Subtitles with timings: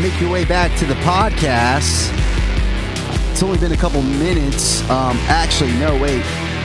[0.00, 2.10] make your way back to the podcast.
[3.30, 4.80] It's only been a couple minutes.
[4.88, 6.22] Um, actually, no, wait.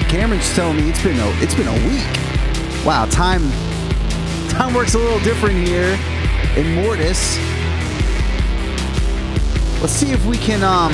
[0.08, 2.86] Cameron's telling me it's been a it's been a week.
[2.86, 3.42] Wow, time
[4.50, 6.00] time works a little different here
[6.56, 7.38] in Mortis.
[9.82, 10.94] Let's see if we can um,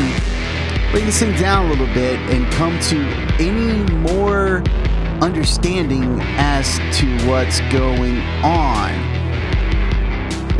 [0.91, 2.97] bring this thing down a little bit and come to
[3.39, 4.63] any more
[5.21, 9.10] understanding as to what's going on.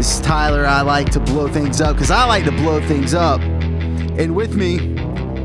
[0.02, 0.66] This is Tyler.
[0.66, 3.40] I like to blow things up because I like to blow things up.
[3.40, 4.80] And with me,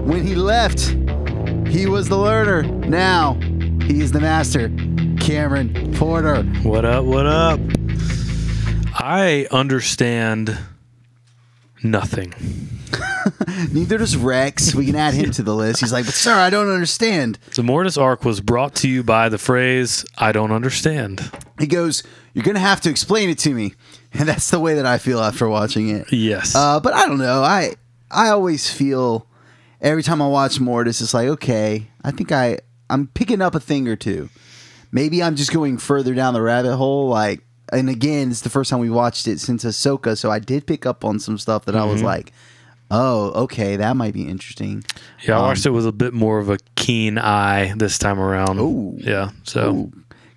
[0.01, 0.81] when he left,
[1.69, 2.63] he was the learner.
[2.63, 3.35] Now,
[3.83, 4.71] he is the master.
[5.21, 6.43] Cameron Porter.
[6.63, 7.05] What up?
[7.05, 7.61] What up?
[8.95, 10.59] I understand
[11.83, 12.33] nothing.
[13.75, 14.75] Neither does Rex.
[14.75, 15.81] We can add him to the list.
[15.81, 17.39] He's like, but sir, I don't understand.
[17.57, 22.03] The Mortis arc was brought to you by the phrase "I don't understand." He goes,
[22.35, 23.75] You're going to have to explain it to me.
[24.19, 26.11] And that's the way that I feel after watching it.
[26.11, 26.55] Yes.
[26.55, 27.43] Uh, but I don't know.
[27.43, 27.75] I
[28.11, 29.27] I always feel
[29.83, 33.61] every time I watch Mortis, it's like, okay, I think I I'm picking up a
[33.61, 34.31] thing or two.
[34.91, 37.09] Maybe I'm just going further down the rabbit hole.
[37.09, 40.67] Like, and again, it's the first time we watched it since Ahsoka, so I did
[40.67, 42.33] pick up on some stuff that I was like,
[42.91, 44.83] oh, okay, that might be interesting.
[45.27, 48.61] yeah, I watched it with a bit more of a keen eye this time around.
[48.61, 48.95] Ooh.
[48.99, 49.31] Yeah.
[49.43, 49.93] So Ooh.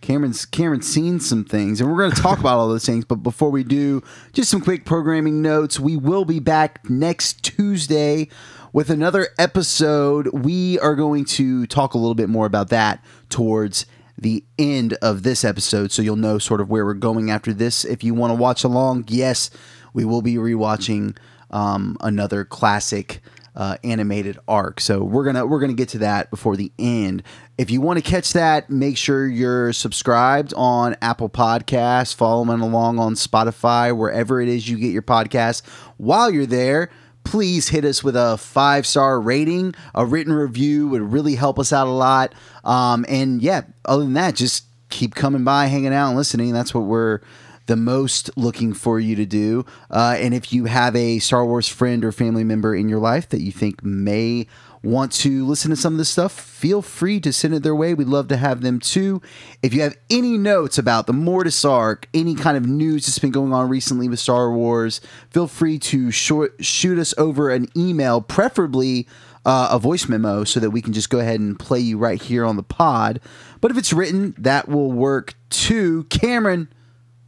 [0.09, 3.05] Cameron's Cameron's seen some things, and we're going to talk about all those things.
[3.05, 4.01] But before we do,
[4.33, 5.79] just some quick programming notes.
[5.79, 8.27] We will be back next Tuesday
[8.73, 10.29] with another episode.
[10.29, 13.85] We are going to talk a little bit more about that towards
[14.17, 17.85] the end of this episode, so you'll know sort of where we're going after this.
[17.85, 19.51] If you want to watch along, yes,
[19.93, 21.17] we will be rewatching
[21.51, 23.21] um, another classic
[23.55, 24.79] uh, animated arc.
[24.79, 27.23] So we're gonna we're gonna get to that before the end.
[27.59, 32.99] If you want to catch that, make sure you're subscribed on Apple Podcasts, following along
[32.99, 35.61] on Spotify, wherever it is you get your podcasts.
[35.97, 36.89] While you're there,
[37.25, 39.75] please hit us with a five star rating.
[39.93, 42.33] A written review would really help us out a lot.
[42.63, 46.53] Um, and yeah, other than that, just keep coming by, hanging out, and listening.
[46.53, 47.19] That's what we're
[47.65, 49.65] the most looking for you to do.
[49.91, 53.27] Uh, and if you have a Star Wars friend or family member in your life
[53.29, 54.47] that you think may
[54.83, 57.93] want to listen to some of this stuff, feel free to send it their way.
[57.93, 59.21] We'd love to have them too.
[59.61, 63.31] If you have any notes about the Mortis arc, any kind of news that's been
[63.31, 68.21] going on recently with Star Wars, feel free to short, shoot us over an email,
[68.21, 69.07] preferably
[69.45, 72.21] uh, a voice memo, so that we can just go ahead and play you right
[72.21, 73.19] here on the pod.
[73.61, 76.03] But if it's written, that will work too.
[76.05, 76.71] Cameron,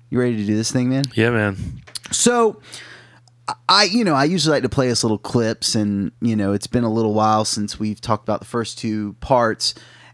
[0.10, 1.04] you ready to do this thing, man?
[1.16, 1.82] yeah, man.
[2.12, 2.62] So,
[3.70, 6.68] I you know I usually like to play us little clips, and you know it's
[6.68, 9.74] been a little while since we've talked about the first two parts,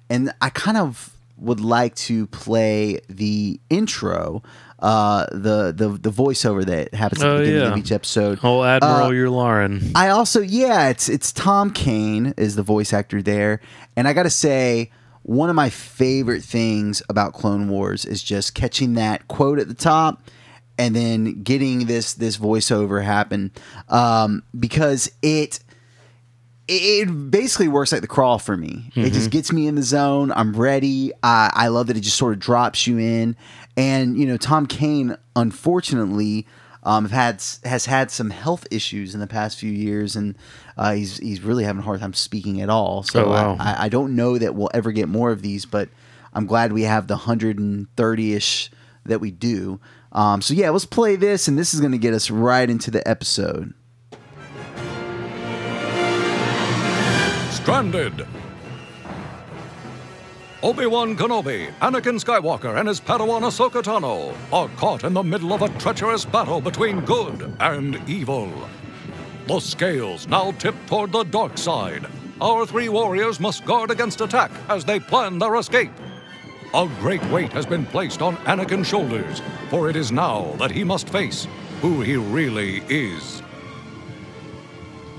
[0.09, 4.41] and I kind of would like to play the intro,
[4.79, 7.71] uh, the the the voiceover that happens at the Oh, beginning yeah.
[7.71, 8.39] of each episode.
[8.43, 9.91] Oh, Admiral Uh, Lauren.
[9.95, 13.61] I also yeah, it's it's Tom Kane is the voice actor there,
[13.95, 14.91] and I got to say
[15.23, 19.73] one of my favorite things about Clone Wars is just catching that quote at the
[19.73, 20.23] top
[20.77, 23.51] and then getting this this voiceover happen
[23.89, 25.59] um, because it
[26.67, 28.89] it basically works like the crawl for me.
[28.95, 30.33] It just gets me in the zone.
[30.33, 31.13] I'm ready.
[31.23, 33.37] I, I love that it just sort of drops you in.
[33.77, 36.45] And you know, Tom Kane, unfortunately,
[36.83, 40.35] um, have had has had some health issues in the past few years, and
[40.77, 43.03] uh, he's he's really having a hard time speaking at all.
[43.03, 43.57] So Oh, wow.
[43.59, 45.89] I, I, I don't know that we'll ever get more of these, but
[46.33, 48.69] I'm glad we have the 130 ish
[49.05, 49.79] that we do.
[50.11, 52.91] Um, so yeah, let's play this, and this is going to get us right into
[52.91, 53.73] the episode.
[57.51, 58.25] Stranded.
[60.63, 65.61] Obi-Wan Kenobi, Anakin Skywalker, and his Padawan Ahsoka Tano are caught in the middle of
[65.61, 68.51] a treacherous battle between good and evil.
[69.47, 72.07] The scales now tip toward the dark side.
[72.41, 75.91] Our three warriors must guard against attack as they plan their escape.
[76.73, 80.83] A great weight has been placed on Anakin's shoulders, for it is now that he
[80.83, 81.47] must face
[81.81, 83.41] who he really is.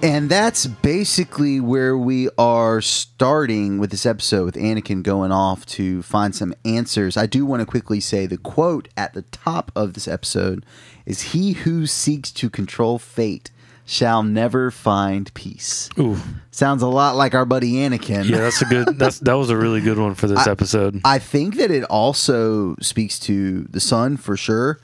[0.03, 6.03] And that's basically where we are starting with this episode with Anakin going off to
[6.03, 7.17] find some answers.
[7.17, 10.65] I do want to quickly say the quote at the top of this episode
[11.07, 13.51] is He who seeks to control fate
[13.91, 15.89] shall never find peace.
[15.99, 16.19] Ooh,
[16.51, 18.29] Sounds a lot like our buddy Anakin.
[18.29, 18.99] yeah, that's a good.
[18.99, 21.01] That's that was a really good one for this episode.
[21.05, 24.79] I think that it also speaks to the son for sure.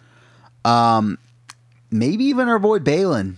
[0.64, 1.18] Um,
[1.90, 3.34] maybe even our boy Baylan.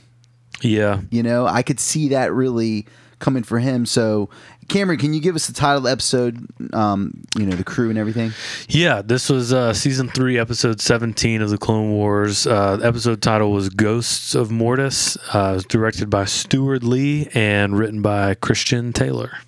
[0.63, 2.87] Yeah, You know, I could see that really
[3.19, 3.85] coming for him.
[3.85, 4.31] So,
[4.69, 6.47] Cameron, can you give us the title of the episode?
[6.75, 8.33] Um, you know, the crew and everything.
[8.69, 9.03] yeah.
[9.03, 12.47] This was uh, season three, episode seventeen of the Clone Wars.
[12.47, 17.79] Uh, episode title was "Ghosts of Mortis." Uh, it was directed by Steward Lee and
[17.79, 19.39] written by Christian Taylor.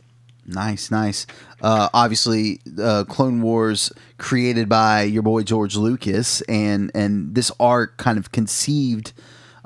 [0.47, 1.26] Nice, nice.
[1.61, 7.99] Uh, obviously, uh, Clone Wars created by your boy George Lucas, and and this arc
[7.99, 9.12] kind of conceived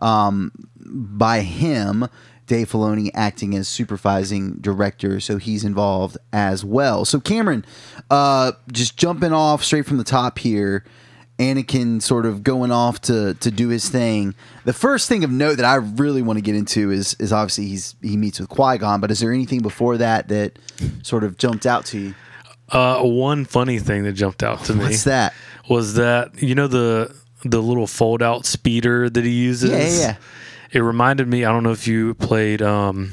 [0.01, 0.51] um,
[0.85, 2.09] by him.
[2.47, 7.05] Dave Filoni acting as supervising director, so he's involved as well.
[7.05, 7.65] So Cameron,
[8.11, 10.85] uh, just jumping off straight from the top here.
[11.39, 14.35] Anakin sort of going off to to do his thing.
[14.65, 17.67] The first thing of note that I really want to get into is is obviously
[17.67, 19.01] he's he meets with Qui Gon.
[19.01, 20.59] But is there anything before that that
[21.03, 22.15] sort of jumped out to you?
[22.69, 25.35] Uh, one funny thing that jumped out to me What's that?
[25.69, 29.71] was that you know the the little fold out speeder that he uses.
[29.71, 30.17] Yeah, yeah, yeah.
[30.73, 31.45] It reminded me.
[31.45, 33.13] I don't know if you played um,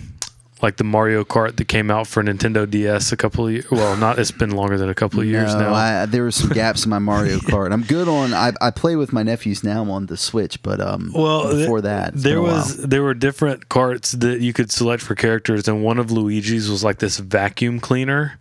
[0.61, 3.69] like the Mario Kart that came out for Nintendo DS a couple of years.
[3.71, 4.17] Well, not.
[4.17, 5.73] It's been longer than a couple of years no, now.
[5.73, 7.71] I, there were some gaps in my Mario Kart.
[7.71, 8.33] I'm good on.
[8.33, 11.83] I, I play with my nephews now on the Switch, but um, well, before th-
[11.83, 15.97] that, there was there were different carts that you could select for characters, and one
[15.97, 18.39] of Luigi's was like this vacuum cleaner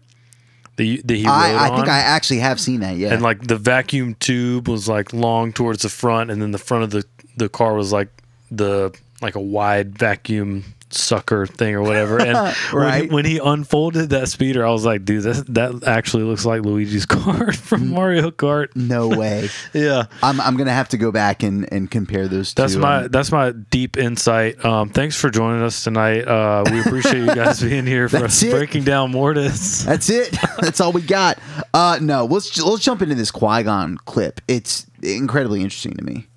[0.76, 1.88] that, you, that he I, I think.
[1.88, 2.96] I actually have seen that.
[2.96, 6.58] Yeah, and like the vacuum tube was like long towards the front, and then the
[6.58, 7.04] front of the
[7.36, 8.08] the car was like
[8.50, 12.18] the like a wide vacuum sucker thing or whatever.
[12.18, 16.22] And when, he, when he unfolded that speeder, I was like, dude, that that actually
[16.22, 18.74] looks like Luigi's car from Mario Kart.
[18.74, 19.48] no way.
[19.74, 20.04] Yeah.
[20.22, 22.54] I'm I'm gonna have to go back and, and compare those.
[22.54, 22.78] That's two.
[22.78, 24.64] my Um, that's my deep insight.
[24.64, 26.26] Um, thanks for joining us tonight.
[26.26, 28.50] Uh, we appreciate you guys being here for That's it.
[28.52, 29.84] breaking down Mortis.
[29.84, 30.38] That's it.
[30.60, 31.38] That's all we got.
[31.74, 34.40] Uh, no, let's let's jump into this Qui Gon clip.
[34.48, 36.27] It's incredibly interesting to me.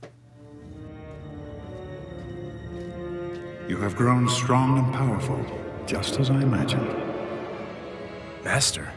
[3.71, 5.39] You have grown strong and powerful,
[5.85, 6.93] just as I imagined.
[8.43, 8.91] Master,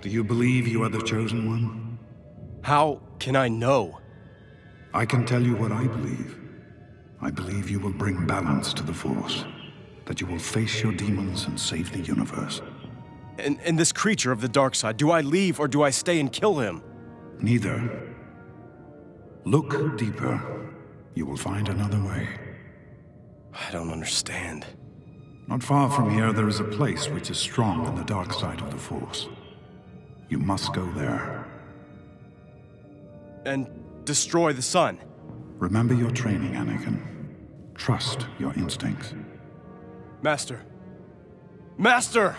[0.00, 1.98] Do you believe you are the chosen one?
[2.62, 3.98] how can I know?
[4.94, 6.38] I can tell you what I believe.
[7.20, 9.44] I believe you will bring balance to the Force,
[10.04, 12.62] that you will face your demons and save the universe.
[13.36, 16.20] And, and this creature of the dark side, do I leave or do I stay
[16.20, 16.84] and kill him?
[17.40, 18.14] Neither.
[19.44, 20.40] Look deeper.
[21.14, 22.45] You will find another way.
[23.56, 24.66] I don't understand.
[25.46, 28.60] Not far from here, there is a place which is strong in the dark side
[28.60, 29.28] of the Force.
[30.28, 31.46] You must go there.
[33.46, 33.66] And
[34.04, 34.98] destroy the son.
[35.58, 37.00] Remember your training, Anakin.
[37.74, 39.14] Trust your instincts.
[40.20, 40.62] Master.
[41.78, 42.36] Master!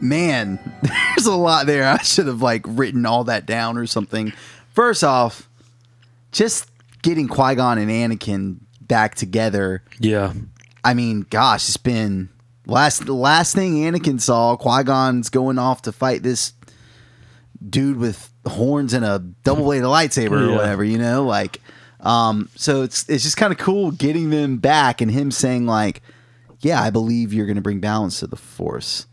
[0.00, 1.88] Man, there's a lot there.
[1.88, 4.32] I should have like written all that down or something.
[4.72, 5.48] First off,
[6.32, 6.68] just
[7.02, 9.82] getting Qui Gon and Anakin back together.
[9.98, 10.32] Yeah.
[10.84, 12.28] I mean, gosh, it's been
[12.66, 14.56] last the last thing Anakin saw.
[14.56, 16.52] Qui Gon's going off to fight this
[17.66, 20.84] dude with horns and a double bladed lightsaber or whatever.
[20.84, 21.60] You know, like,
[22.00, 26.02] um, so it's it's just kind of cool getting them back and him saying like,
[26.60, 29.06] "Yeah, I believe you're going to bring balance to the Force,"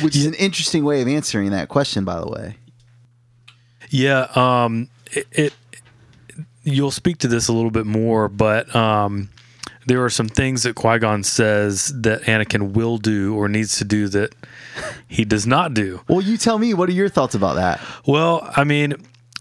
[0.00, 2.56] which is an interesting way of answering that question, by the way.
[3.90, 5.52] Yeah, um, it, it
[6.66, 9.30] you'll speak to this a little bit more, but um,
[9.86, 13.84] there are some things that Qui Gon says that Anakin will do or needs to
[13.84, 14.34] do that
[15.06, 16.02] he does not do.
[16.08, 16.74] Well, you tell me.
[16.74, 17.80] What are your thoughts about that?
[18.04, 18.94] Well, I mean,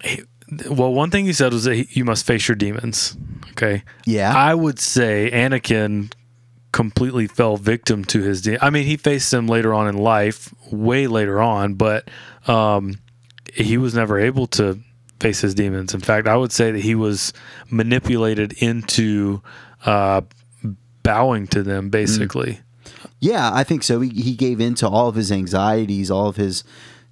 [0.04, 0.22] he,
[0.70, 3.18] well, one thing he said was that he, you must face your demons.
[3.52, 3.84] Okay.
[4.06, 4.34] Yeah.
[4.36, 6.14] I would say Anakin
[6.72, 8.44] completely fell victim to his.
[8.44, 12.08] De- I mean, he faced them later on in life, way later on, but
[12.48, 13.00] um,
[13.52, 14.80] he was never able to
[15.20, 15.94] face his demons.
[15.94, 17.34] In fact, I would say that he was
[17.70, 19.42] manipulated into
[19.86, 20.22] uh,
[21.04, 22.60] bowing to them, basically.
[23.20, 24.02] Yeah, I think so.
[24.02, 26.64] He, he gave in to all of his anxieties, all of his,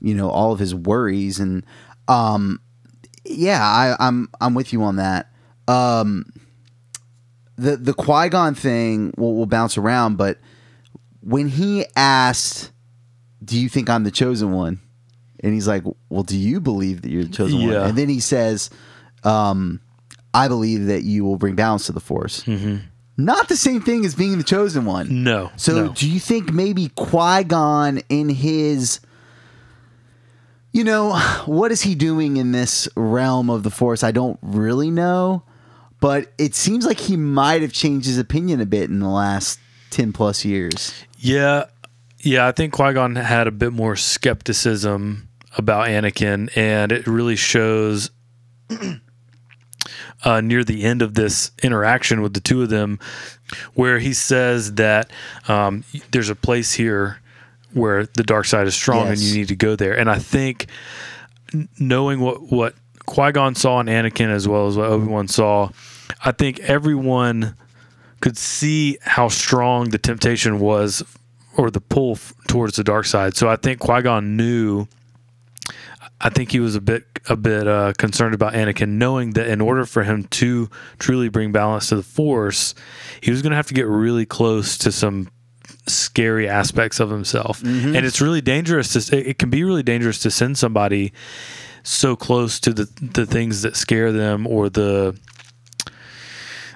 [0.02, 1.66] you know, all of his worries, and
[2.08, 2.60] um,
[3.26, 5.32] yeah, I, I'm I'm with you on that.
[5.68, 6.26] Um,
[7.56, 10.40] the the Qui Gon thing will will bounce around, but
[11.22, 12.72] when he asked,
[13.44, 14.82] "Do you think I'm the chosen one?"
[15.44, 18.20] And he's like, "Well, do you believe that you're the chosen one?" And then he
[18.20, 18.70] says,
[19.24, 19.82] um,
[20.34, 22.44] "I believe that you will bring balance to the Force."
[23.16, 25.24] Not the same thing as being the chosen one.
[25.24, 25.52] No.
[25.56, 25.94] So, no.
[25.94, 29.02] do you think maybe Qui Gon in his,
[30.72, 34.04] you know, what is he doing in this realm of the Force?
[34.04, 35.44] I don't really know,
[36.00, 39.60] but it seems like he might have changed his opinion a bit in the last
[39.92, 40.92] 10 plus years.
[41.20, 41.66] Yeah,
[42.20, 42.48] yeah.
[42.48, 48.12] I think Qui Gon had a bit more skepticism about Anakin, and it really shows
[50.24, 53.00] uh, near the end of this interaction with the two of them,
[53.74, 55.12] where he says that
[55.48, 57.20] um, there's a place here
[57.74, 59.98] where the dark side is strong, and you need to go there.
[59.98, 60.68] And I think
[61.80, 65.70] knowing what what Qui Gon saw in Anakin as well as what Obi Wan saw,
[66.24, 67.56] I think everyone
[68.22, 71.04] could see how strong the temptation was
[71.58, 73.36] or the pull f- towards the dark side.
[73.36, 74.88] So I think Qui Gon knew.
[76.24, 79.60] I think he was a bit a bit uh, concerned about Anakin, knowing that in
[79.62, 82.74] order for him to truly bring balance to the Force,
[83.22, 85.30] he was going to have to get really close to some
[85.86, 87.62] scary aspects of himself,
[87.96, 88.94] and it's really dangerous.
[88.94, 91.12] To it can be really dangerous to send somebody
[91.84, 95.20] so close to the the things that scare them or the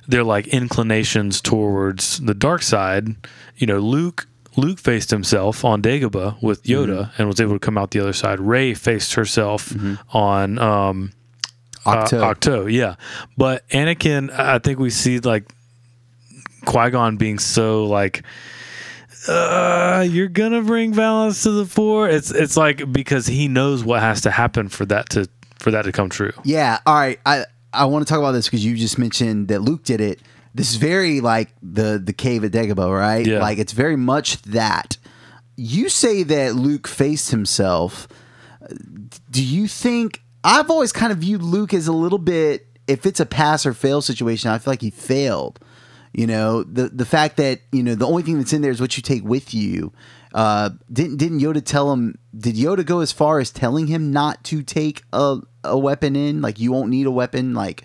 [0.07, 3.15] their like inclinations towards the dark side.
[3.55, 7.77] You know, Luke Luke faced himself on Dagobah with Yoda and was able to come
[7.77, 8.39] out the other side.
[8.39, 9.73] Rey faced herself
[10.13, 11.11] on um
[11.85, 12.21] Ahch-To.
[12.21, 12.95] Uh, Ahch-To, yeah.
[13.37, 15.45] But Anakin, I think we see like
[16.65, 18.23] Qui Gon being so like,
[19.29, 22.09] uh, you're gonna bring balance to the four.
[22.09, 25.83] It's it's like because he knows what has to happen for that to for that
[25.83, 26.33] to come true.
[26.43, 26.79] Yeah.
[26.85, 27.19] All right.
[27.25, 30.19] I I want to talk about this because you just mentioned that Luke did it.
[30.57, 33.25] This is very like the the cave at Dagobah, right?
[33.25, 33.39] Yeah.
[33.39, 34.97] Like it's very much that.
[35.55, 38.07] You say that Luke faced himself.
[39.29, 40.23] Do you think?
[40.43, 42.65] I've always kind of viewed Luke as a little bit.
[42.87, 45.59] If it's a pass or fail situation, I feel like he failed.
[46.11, 48.81] You know, the the fact that you know the only thing that's in there is
[48.81, 49.93] what you take with you.
[50.33, 52.17] Uh, didn't didn't Yoda tell him?
[52.35, 56.41] Did Yoda go as far as telling him not to take a a weapon in?
[56.41, 57.53] Like you won't need a weapon.
[57.53, 57.83] Like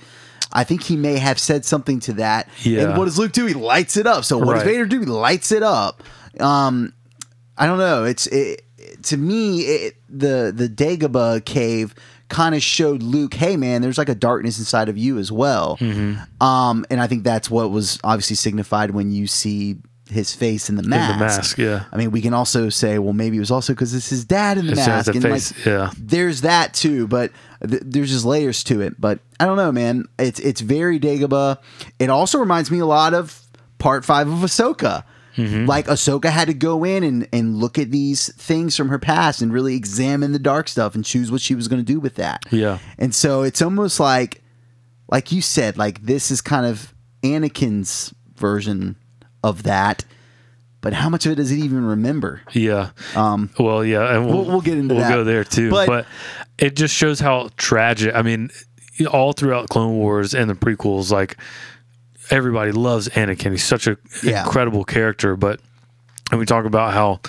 [0.53, 2.49] I think he may have said something to that.
[2.63, 2.83] Yeah.
[2.83, 3.47] And what does Luke do?
[3.47, 4.25] He lights it up.
[4.25, 5.01] So what does Vader do?
[5.01, 6.03] He lights it up.
[6.41, 6.93] Um,
[7.57, 8.05] I don't know.
[8.05, 8.63] It's it,
[9.05, 11.95] to me it, the the Dagobah cave
[12.29, 15.77] kind of showed Luke, hey man, there's like a darkness inside of you as well.
[15.77, 16.43] Mm-hmm.
[16.45, 19.77] Um, and I think that's what was obviously signified when you see
[20.13, 21.19] his face in the mask.
[21.19, 21.85] mask, yeah.
[21.93, 24.59] I mean, we can also say, well, maybe it was also because it's his dad
[24.59, 25.07] in the It's mask.
[25.07, 25.91] the and face, like, yeah.
[25.99, 27.33] there's that too, but
[27.69, 29.01] th- there's just layers to it.
[29.01, 30.05] But I don't know, man.
[30.19, 31.59] It's it's very Dagobah.
[31.99, 33.41] It also reminds me a lot of
[33.79, 35.05] Part Five of Ahsoka.
[35.37, 35.65] Mm-hmm.
[35.65, 39.41] Like Ahsoka had to go in and, and look at these things from her past
[39.41, 42.17] and really examine the dark stuff and choose what she was going to do with
[42.17, 42.43] that.
[42.51, 42.79] Yeah.
[42.99, 44.43] And so it's almost like,
[45.11, 46.93] like you said, like this is kind of
[47.23, 48.97] Anakin's version
[49.43, 50.05] of that.
[50.81, 52.41] But how much of it does he even remember?
[52.53, 52.91] Yeah.
[53.15, 55.15] Um, well, yeah, and we'll, we'll- we'll get into that we'll that.
[55.17, 55.71] go there too.
[55.71, 56.07] But- But,
[56.59, 58.15] it just shows how tragic.
[58.15, 58.51] I mean,
[59.11, 61.37] all throughout Clone Wars and the prequels, like
[62.31, 63.51] everybody loves Anakin.
[63.53, 64.45] He's such an Yeah.
[64.45, 65.37] incredible character.
[65.37, 65.61] But
[66.31, 67.21] and we talk about how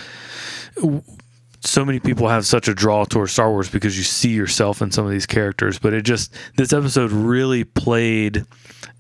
[1.62, 4.92] so many people have such a draw towards Star Wars because you see yourself in
[4.92, 5.80] some of these characters.
[5.80, 8.46] But it just this episode really played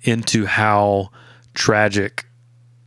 [0.03, 1.09] into how
[1.53, 2.25] tragic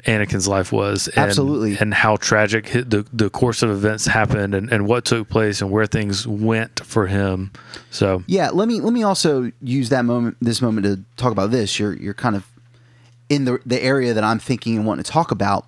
[0.06, 1.76] Anakin's life was, and, Absolutely.
[1.78, 5.70] and how tragic the the course of events happened, and, and what took place, and
[5.70, 7.50] where things went for him.
[7.90, 11.50] So Yeah, let me let me also use that moment, this moment, to talk about
[11.50, 11.78] this.
[11.78, 12.46] You're you're kind of
[13.28, 15.66] in the the area that I'm thinking and wanting to talk about.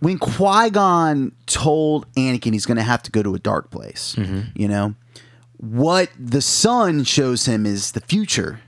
[0.00, 4.14] When Qui Gon told Anakin he's going to have to go to a dark place,
[4.16, 4.42] mm-hmm.
[4.54, 4.94] you know,
[5.58, 8.60] what the son shows him is the future,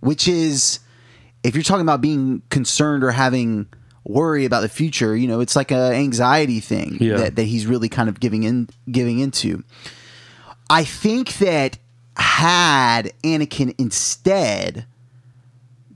[0.00, 0.80] which is
[1.44, 3.66] if you're talking about being concerned or having
[4.04, 7.18] worry about the future, you know, it's like a anxiety thing Yeah.
[7.18, 9.62] that, that he's really kind of giving in giving into.
[10.68, 11.78] I think that
[12.16, 14.86] had Anakin instead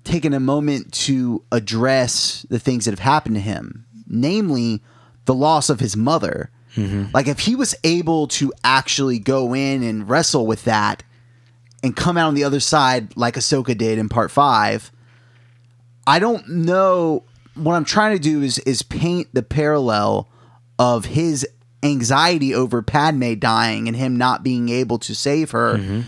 [0.05, 4.83] taken a moment to address the things that have happened to him, namely
[5.27, 7.07] the loss of his mother, mm-hmm.
[7.13, 11.03] like if he was able to actually go in and wrestle with that
[11.83, 14.91] and come out on the other side like Ahsoka did in part five,
[16.09, 17.25] I don't know.
[17.55, 20.29] What I'm trying to do is is paint the parallel
[20.79, 21.47] of his
[21.83, 26.01] anxiety over Padme dying and him not being able to save her mm-hmm.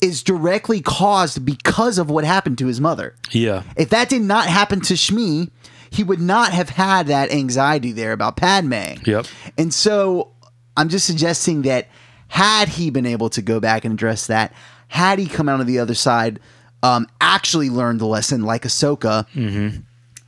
[0.00, 3.14] is directly caused because of what happened to his mother.
[3.30, 5.50] yeah, If that did not happen to Shmi,
[5.90, 9.00] he would not have had that anxiety there about Padme.
[9.04, 9.26] Yep.
[9.56, 10.32] And so
[10.76, 11.88] I'm just suggesting that
[12.28, 14.52] had he been able to go back and address that,
[14.88, 16.40] had he come out on the other side,
[16.82, 19.26] um, actually learned the lesson like Ahsoka,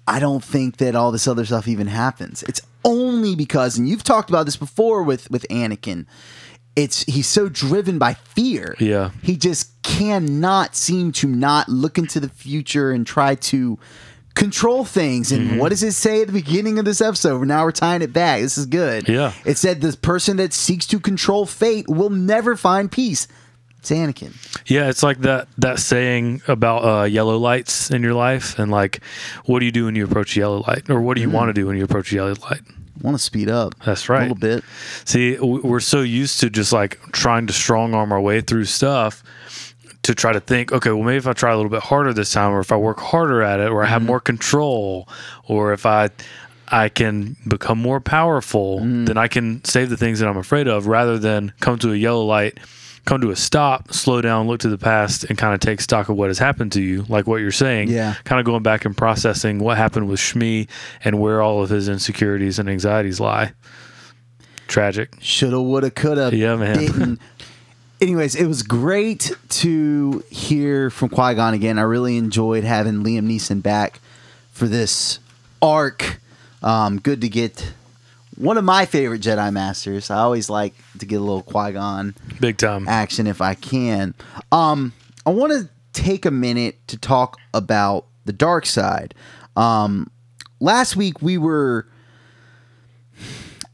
[0.07, 2.43] I don't think that all this other stuff even happens.
[2.45, 6.07] It's only because, and you've talked about this before with with Anakin,
[6.77, 8.75] it's he's so driven by fear.
[8.79, 9.11] Yeah.
[9.23, 13.79] He just cannot seem to not look into the future and try to
[14.35, 15.33] control things.
[15.33, 15.59] And Mm-hmm.
[15.59, 17.47] what does it say at the beginning of this episode?
[17.47, 18.41] Now we're tying it back.
[18.41, 19.09] This is good.
[19.09, 19.33] Yeah.
[19.45, 23.27] It said the person that seeks to control fate will never find peace.
[23.79, 24.35] It's Anakin.
[24.67, 29.03] Yeah, it's like that that saying about uh, yellow lights in your life, and like,
[29.47, 31.37] what do you do when you approach a yellow light, or what do you mm-hmm.
[31.37, 32.63] want to do when you approach a yellow light?
[33.03, 33.75] want to speed up.
[33.85, 34.19] That's right.
[34.19, 34.65] A little bit.
[35.05, 39.23] See, we're so used to just like trying to strong arm our way through stuff
[40.03, 42.33] to try to think, okay, well, maybe if I try a little bit harder this
[42.33, 44.09] time, or if I work harder at it, or I have mm-hmm.
[44.09, 45.09] more control,
[45.47, 46.11] or if I
[46.71, 49.07] I can become more powerful, mm.
[49.07, 51.97] then I can save the things that I'm afraid of, rather than come to a
[51.97, 52.59] yellow light,
[53.09, 56.11] come to a stop, slow down, look to the past, and kind of take stock
[56.11, 57.89] of what has happened to you, like what you're saying.
[57.89, 58.15] Yeah.
[58.25, 60.69] Kind of going back and processing what happened with Shmi
[61.03, 63.55] and where all of his insecurities and anxieties lie.
[64.67, 65.17] Tragic.
[65.23, 66.37] Shoulda, woulda, coulda.
[66.37, 67.19] Yeah, man.
[68.03, 71.79] Anyways, it was great to hear from Qui Gon again.
[71.79, 74.01] I really enjoyed having Liam Neeson back
[74.53, 75.19] for this
[75.63, 76.21] arc.
[76.63, 77.73] Um, good to get
[78.39, 80.11] one of my favorite Jedi Masters.
[80.11, 82.87] I always like to get a little Qui Gon Big time.
[82.89, 84.15] action if I can.
[84.53, 84.93] Um,
[85.27, 89.15] I want to take a minute to talk about the dark side.
[89.57, 90.11] Um,
[90.61, 91.89] last week we were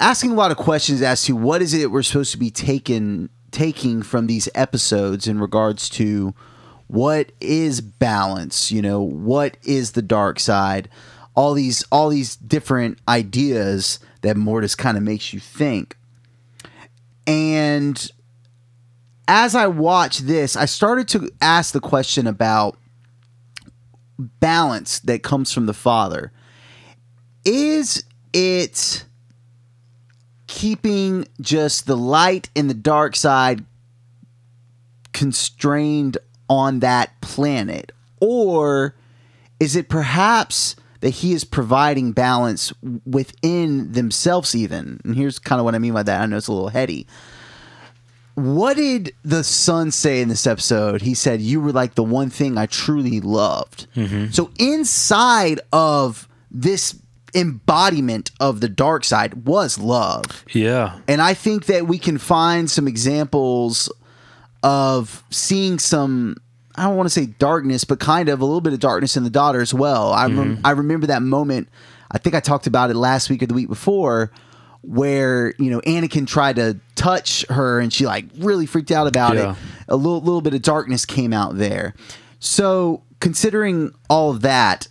[0.01, 3.29] asking a lot of questions as to what is it we're supposed to be taking
[3.51, 6.35] taking from these episodes in regards to
[6.89, 10.89] what is balance you know what is the dark side
[11.35, 15.97] all these all these different ideas that mortis kind of makes you think
[17.27, 18.11] and
[19.27, 22.79] as i watched this i started to ask the question about
[24.19, 26.33] balance that comes from the father
[27.45, 29.05] is it
[30.47, 33.65] keeping just the light and the dark side
[35.13, 36.17] constrained
[36.49, 37.93] on that planet?
[38.21, 38.95] Or
[39.59, 42.73] is it perhaps that he is providing balance
[43.05, 44.99] within themselves, even?
[45.05, 46.23] And here's kind of what I mean by that.
[46.23, 47.07] I know it's a little heady.
[48.37, 51.03] What did the son say in this episode?
[51.03, 53.87] He said, You were like the one thing I truly loved.
[53.95, 54.31] Mm-hmm.
[54.31, 56.99] So, inside of this
[57.35, 60.43] embodiment of the dark side was love.
[60.55, 61.01] Yeah.
[61.07, 63.93] And I think that we can find some examples
[64.63, 66.37] of seeing some
[66.77, 69.23] I don't want to say darkness, but kind of a little bit of darkness in
[69.25, 70.13] the daughter as well.
[70.13, 70.67] I rem- mm-hmm.
[70.67, 71.69] I remember that moment.
[72.11, 74.31] I think I talked about it last week or the week before,
[74.83, 79.37] where you know Anakin tried to touch her and she like really freaked out about
[79.37, 79.53] Yeah.
[79.53, 79.57] it.
[79.89, 81.95] A little little bit of darkness came out there.
[82.41, 84.89] So considering all of that,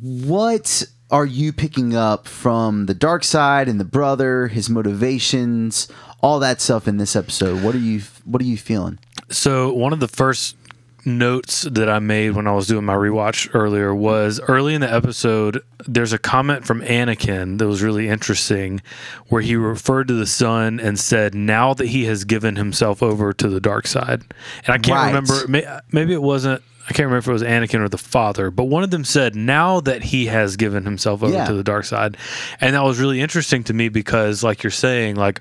[0.00, 5.88] what are you picking up from the dark side and the brother, his motivations,
[6.20, 7.62] all that stuff in this episode?
[7.62, 8.98] What are you what are you feeling?
[9.30, 10.56] So one of the first
[11.06, 14.92] notes that I made when I was doing my rewatch earlier was early in the
[14.92, 15.62] episode.
[15.86, 18.80] There's a comment from Anakin that was really interesting,
[19.28, 23.32] where he referred to the son and said, "Now that he has given himself over
[23.32, 24.22] to the dark side,"
[24.66, 25.06] and I can't Right.
[25.06, 25.80] remember.
[25.92, 26.62] Maybe it wasn't.
[26.86, 29.34] I can't remember if it was Anakin or the father, but one of them said,
[29.34, 31.46] "Now that he has given himself over Yeah.
[31.46, 32.16] to the dark side,"
[32.60, 35.40] and that was really interesting to me because, like you're saying, like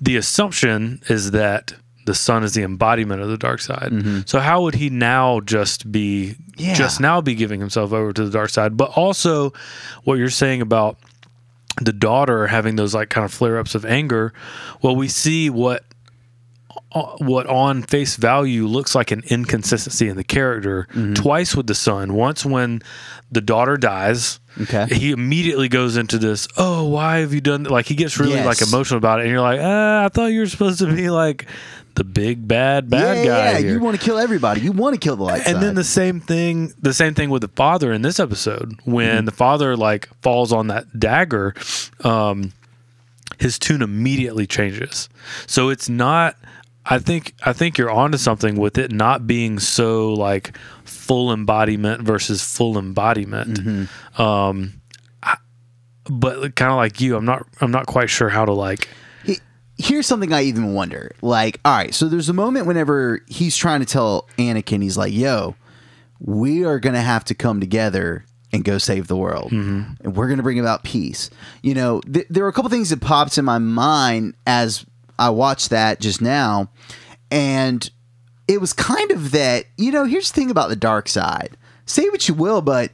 [0.00, 1.72] the assumption is that
[2.06, 3.92] the son is the embodiment of the dark side.
[4.28, 6.74] So how would he now just be Yeah.
[6.74, 8.76] just now be giving himself over to the dark side?
[8.76, 9.52] But also
[10.04, 10.98] what you're saying about
[11.80, 14.32] the daughter having those like kind of flare ups of anger.
[14.82, 15.84] Well, we see what
[16.92, 21.74] uh, what on face value looks like an inconsistency in the character twice with the
[21.74, 22.14] son.
[22.14, 22.80] Once when
[23.32, 24.86] the daughter dies, Okay.
[24.94, 26.46] he immediately goes into this.
[26.56, 27.64] Oh, why have you done?
[27.64, 27.72] that?
[27.72, 28.46] Like he gets really Yes.
[28.46, 31.10] like emotional about it, and you're like, ah, I thought you were supposed to be
[31.10, 31.46] like
[31.94, 33.72] the big bad bad yeah, guy yeah, here.
[33.72, 34.60] you want to kill everybody.
[34.62, 35.62] You want to kill the light and side.
[35.62, 39.24] then the same thing, the same thing with the father in this episode when Mm-hmm.
[39.26, 41.54] the father like falls on that dagger.
[42.02, 42.52] Um,
[43.38, 45.08] his tune immediately changes.
[45.46, 46.36] So it's not.
[46.86, 52.02] I think I think you're onto something with it not being so like full embodiment
[52.02, 53.58] versus full embodiment.
[53.60, 54.20] Mm-hmm.
[54.22, 54.80] Um,
[55.22, 55.36] I,
[56.10, 58.88] but kind of like you, I'm not I'm not quite sure how to like.
[59.76, 61.12] He- here's something I even wonder.
[61.22, 65.12] Like, all right, so there's a moment whenever he's trying to tell Anakin, he's like,
[65.12, 65.54] "Yo,
[66.20, 69.50] we are gonna have to come together and go save the world,
[70.02, 71.30] and we're gonna bring about peace."
[71.62, 74.84] You know, th- there were a couple things that popped in my mind as
[75.18, 76.70] I watched that just now,
[77.30, 77.88] and
[78.46, 79.66] it was kind of that.
[79.76, 81.56] You know, here's the thing about the dark side.
[81.86, 82.90] Say what you will, but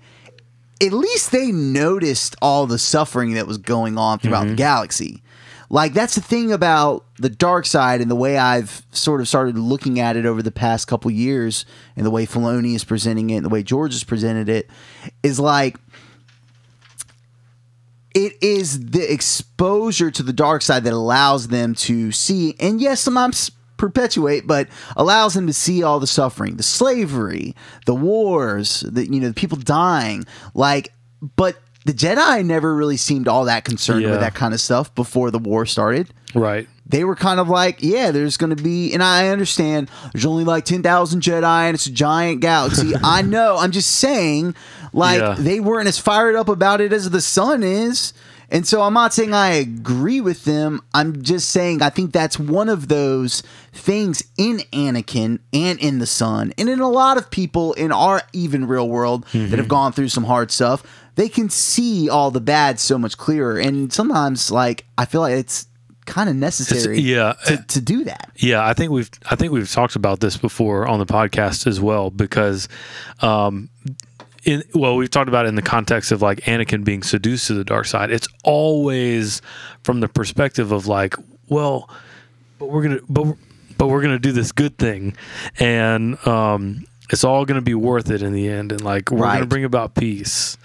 [0.82, 4.56] at least they noticed all the suffering that was going on throughout the mm-hmm.
[4.56, 5.22] galaxy.
[5.72, 9.56] Like that's the thing about the dark side and the way I've sort of started
[9.56, 13.36] looking at it over the past couple years and the way Filoni is presenting it
[13.36, 14.68] and the way George has presented it
[15.22, 15.78] is like
[18.16, 23.00] it is the exposure to the dark side that allows them to see and yes
[23.00, 27.54] sometimes perpetuate but allows them to see all the suffering the slavery
[27.86, 30.24] the wars the you know the people dying.
[30.52, 30.92] Like
[31.36, 31.56] but
[31.86, 34.10] the jedi never really seemed all that concerned Yeah.
[34.10, 36.68] with that kind of stuff before the war started Right.
[36.86, 40.44] they were kind of like, yeah, there's going to be, and I understand there's only
[40.44, 42.92] like 10,000 Jedi and it's a giant galaxy.
[43.04, 43.56] I know.
[43.58, 44.54] I'm just saying,
[44.92, 45.34] like, Yeah.
[45.38, 48.12] they weren't as fired up about it as the son is.
[48.52, 50.82] And so I'm not saying I agree with them.
[50.92, 56.06] I'm just saying I think that's one of those things in Anakin and in the
[56.06, 59.66] Son and in a lot of people in our even real world that have mm-hmm.
[59.68, 60.82] gone through some hard stuff.
[61.20, 63.58] They can see all the bad so much clearer.
[63.58, 65.66] And sometimes, like, I feel like it's
[66.06, 67.34] kind of necessary yeah.
[67.44, 68.30] to, to do that.
[68.36, 71.78] Yeah, I think we've I think we've talked about this before on the podcast as
[71.78, 72.68] well because
[73.20, 73.68] um
[74.44, 77.54] in well, we've talked about it in the context of like Anakin being seduced to
[77.54, 78.10] the dark side.
[78.10, 79.42] It's always
[79.82, 81.14] from the perspective of like,
[81.50, 81.90] well,
[82.58, 83.36] but we're going to but
[83.76, 85.14] but we're to do this good thing
[85.58, 89.26] and um it's all going to be worth it in the end and like we're
[89.26, 90.56] going to bring about peace.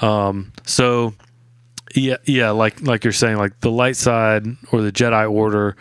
[0.00, 1.14] Um so
[1.94, 5.76] yeah, yeah, like like you're saying, like the light side or the Jedi Order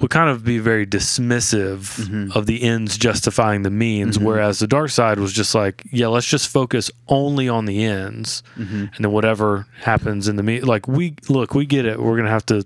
[0.00, 2.38] would kind of be very dismissive Mm-hmm.
[2.38, 6.28] of the ends justifying the means, whereas the dark side was just like, yeah, let's
[6.28, 8.74] just focus only on the ends, Mm-hmm.
[8.94, 12.30] and then whatever happens in the me, like we look, we get it, we're gonna
[12.30, 12.64] have to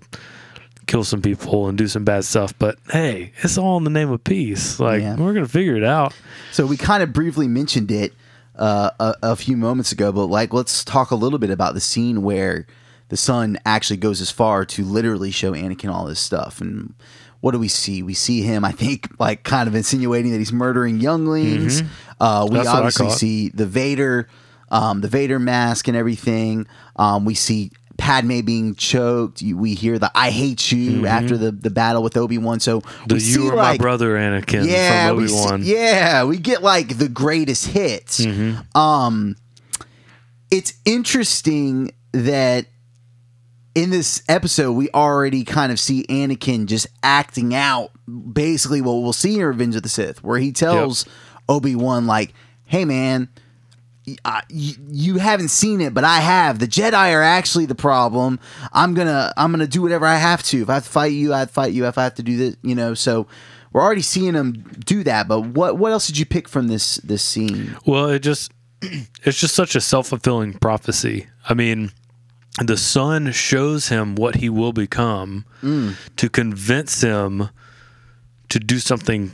[0.85, 4.11] kill some people and do some bad stuff, but hey, it's all in the name
[4.11, 4.79] of peace.
[4.79, 5.15] Like Yeah.
[5.15, 6.13] we're gonna figure it out.
[6.51, 8.13] So we kind of briefly mentioned it
[8.57, 11.79] uh, a, a few moments ago, but like, let's talk a little bit about the
[11.79, 12.65] scene where
[13.09, 16.59] the son actually goes as far to literally show Anakin all this stuff.
[16.59, 16.93] And
[17.39, 18.03] what do we see?
[18.03, 21.81] We see him, I think, like kind of insinuating that he's murdering younglings.
[22.19, 22.55] Uh, we Mm-hmm.
[22.55, 24.27] That's obviously see the Vader,
[24.69, 26.67] um, the Vader mask and everything.
[26.95, 29.41] Um, we see Padme being choked.
[29.41, 32.59] You- We hear the "I hate you" after the, the battle with Obi Wan.
[32.59, 32.81] So.
[33.07, 35.61] The we you see are my brother, Anakin yeah, from we Obi see- Wan.
[35.63, 38.19] yeah, we get like the greatest hits.
[38.23, 38.77] Mm-hmm.
[38.77, 39.35] Um,
[40.51, 42.67] it's interesting that
[43.75, 47.91] in this episode we already kind of see Anakin just acting out
[48.33, 51.05] basically what we'll see in Revenge of the Sith, where he tells
[51.49, 52.33] Obi Wan like,
[52.65, 53.29] "Hey, man."
[54.23, 56.59] I, you, haven't seen it, but I have.
[56.59, 58.39] The Jedi are actually the problem.
[58.71, 60.61] I'm gonna I'm gonna do whatever I have to.
[60.61, 61.85] If I have to fight you, I have to fight you.
[61.85, 62.93] If I have to do this, you know.
[62.93, 63.27] So
[63.73, 64.53] we're already seeing him
[64.85, 65.27] do that.
[65.27, 67.75] But what what else did you pick from this this scene?
[67.85, 71.27] Well, it just it's just such a self-fulfilling prophecy.
[71.49, 71.91] I mean,
[72.63, 75.95] the son shows him what he will become mm.
[76.15, 77.49] to convince him
[78.49, 79.31] to do something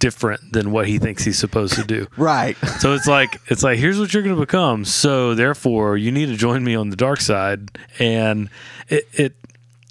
[0.00, 2.08] different than what he thinks he's supposed to do.
[2.16, 2.56] Right.
[2.80, 4.84] So it's like it's like here's what you're going to become.
[4.84, 8.50] So therefore, you need to join me on the dark side, and
[8.88, 9.36] it it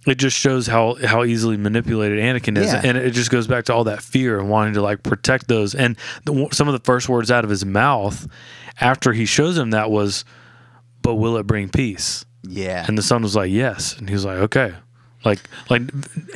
[0.06, 2.82] it just shows how how easily manipulated Anakin is, Yeah.
[2.84, 5.74] and it just goes back to all that fear and wanting to like protect those.
[5.76, 5.96] And
[6.26, 8.28] the, some of the first words out of his mouth
[8.82, 10.26] after he shows him that was,
[11.02, 12.86] "But will it bring peace?" Yeah.
[12.88, 14.74] And the son was like, "Yes," and he was like, "Okay."
[15.26, 15.82] Like, like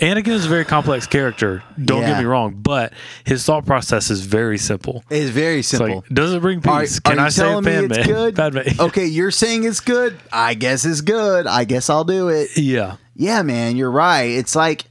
[0.02, 1.64] Anakin is a very complex character.
[1.84, 2.10] Don't Yeah.
[2.10, 2.92] get me wrong, but
[3.24, 5.04] his thought process is very simple.
[5.10, 5.96] it's very It's simple.
[5.98, 6.98] like, does it bring Are- peace?
[6.98, 7.92] are Can you I telling me Padme?
[7.94, 8.36] it's good?
[8.42, 8.60] Padme.
[8.80, 10.18] okay, you're saying it's good.
[10.34, 11.48] I guess it's good.
[11.48, 12.58] I guess I'll do it.
[12.58, 12.98] yeah.
[13.16, 14.32] Yeah, man, you're right.
[14.32, 14.86] It's like,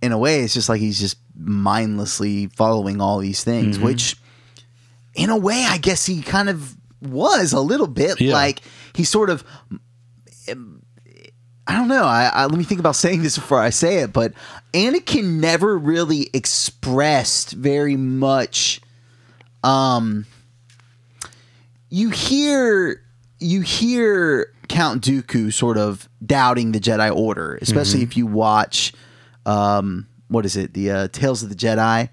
[0.00, 3.84] in a way, it's just like he's just mindlessly following all these things, Mm-hmm.
[3.86, 4.16] which,
[5.14, 8.18] in a way, I guess he kind of was a little bit.
[8.20, 8.32] Yeah.
[8.32, 8.60] Like
[8.94, 9.44] he sort of.
[11.66, 12.04] I don't know.
[12.04, 14.32] I, I let me think about saying this before I say it, but
[14.72, 18.80] Anakin never really expressed very much.
[19.64, 20.26] Um,
[21.88, 23.02] you hear
[23.38, 28.92] you hear Count Dooku sort of doubting the Jedi Order, especially if you watch
[29.44, 32.08] um, what is it, the uh, Tales of the Jedi,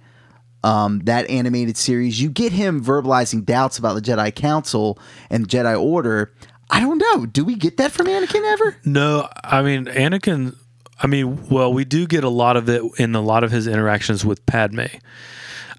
[0.64, 2.22] um, that animated series.
[2.22, 6.32] You get him verbalizing doubts about the Jedi Council and the Jedi Order.
[6.74, 7.26] I don't know.
[7.28, 8.76] Do we get that from Anakin ever?
[8.84, 10.56] No, I mean Anakin.
[11.00, 13.68] I mean, well, we do get a lot of it in a lot of his
[13.68, 14.86] interactions with Padme.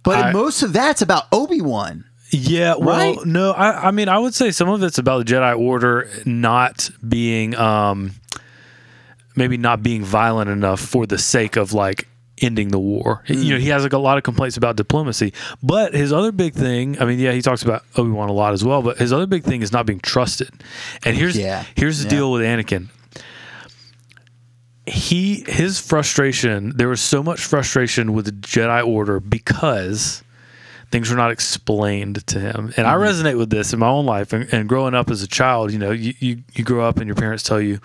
[0.03, 2.05] But I- most of that's about Obi Wan.
[2.31, 3.27] Yeah, well, Right?
[3.27, 6.91] no, I, I mean, I would say some of it's about the Jedi Order not
[7.07, 8.13] being, um,
[9.37, 12.09] maybe not being violent enough for the sake of like
[12.41, 13.23] ending the war.
[13.27, 13.73] You know, he mm.
[13.73, 17.19] has like a lot of complaints about diplomacy, but his other big thing, I mean,
[17.19, 19.63] yeah, he talks about Obi Wan a lot as well, but his other big thing
[19.63, 20.51] is not being trusted.
[21.05, 21.65] And here's Yeah.
[21.77, 22.11] here's the Yeah.
[22.11, 22.89] deal with Anakin.
[24.87, 30.23] he his frustration there was so much frustration with the Jedi Order because
[30.91, 32.73] things were not explained to him.
[32.77, 33.03] And I mm-hmm.
[33.03, 35.79] resonate with this in my own life and, and growing up as a child, you
[35.79, 37.81] know, you, you, you grow up and your parents tell you,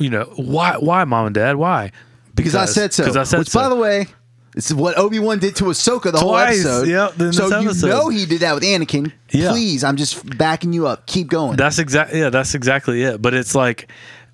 [0.00, 1.92] you know, why, why mom and dad, why?
[2.36, 3.04] Because, I said so.
[3.18, 3.60] I said Which, so.
[3.60, 4.06] by the way,
[4.54, 6.86] this is what Obi Wan did to Ahsoka the whole episode.
[6.88, 7.88] yep, so this you episode.
[7.88, 9.12] know he did that with Anakin.
[9.30, 9.50] Yeah.
[9.50, 11.06] Please, I'm just backing you up.
[11.06, 11.56] Keep going.
[11.56, 12.30] That's exactly yeah.
[12.30, 13.20] That's exactly it.
[13.20, 13.90] But it's like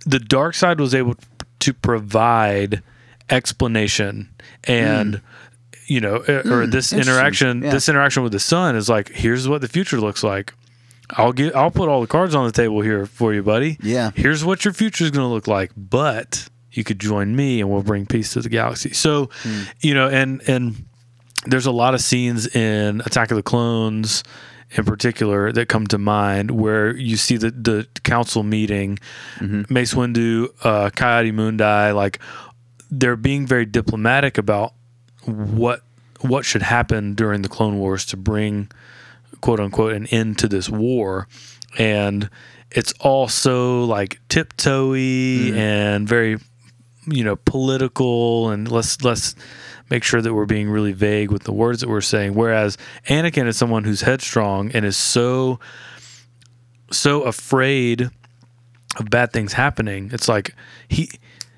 [0.06, 1.16] the dark side was able
[1.60, 2.82] to provide
[3.30, 4.28] explanation
[4.64, 5.20] and
[5.86, 7.70] you know uh, or this interaction Yeah.
[7.70, 10.52] this interaction with the son is like here's what the future looks like
[11.10, 14.10] i'll get i'll put all the cards on the table here for you buddy Yeah.
[14.14, 17.70] here's what your future is going to look like but you could join me and
[17.70, 18.92] we'll bring peace to the galaxy.
[18.92, 19.62] So hmm.
[19.80, 20.84] you know and and
[21.46, 24.22] there's a lot of scenes in attack of the clones
[24.74, 28.98] in particular that come to mind where you see the, the council meeting.
[29.38, 29.72] Mm-hmm.
[29.72, 32.18] Mace windu uh, Ki-Adi-Mundi like
[32.90, 34.74] they're being very diplomatic about
[35.24, 35.82] what
[36.20, 38.70] what should happen during the Clone Wars to bring
[39.40, 41.26] quote unquote an end to this war,
[41.78, 42.30] and
[42.70, 45.58] it's all so like tiptoey mm-hmm.
[45.58, 46.38] and very
[47.06, 49.34] you know political and let's let's
[49.90, 52.34] make sure that we're being really vague with the words that we're saying.
[52.34, 55.60] Whereas Anakin is someone who's headstrong and is so
[56.90, 58.10] so afraid
[58.98, 60.10] of bad things happening.
[60.12, 60.54] It's like
[60.88, 61.10] he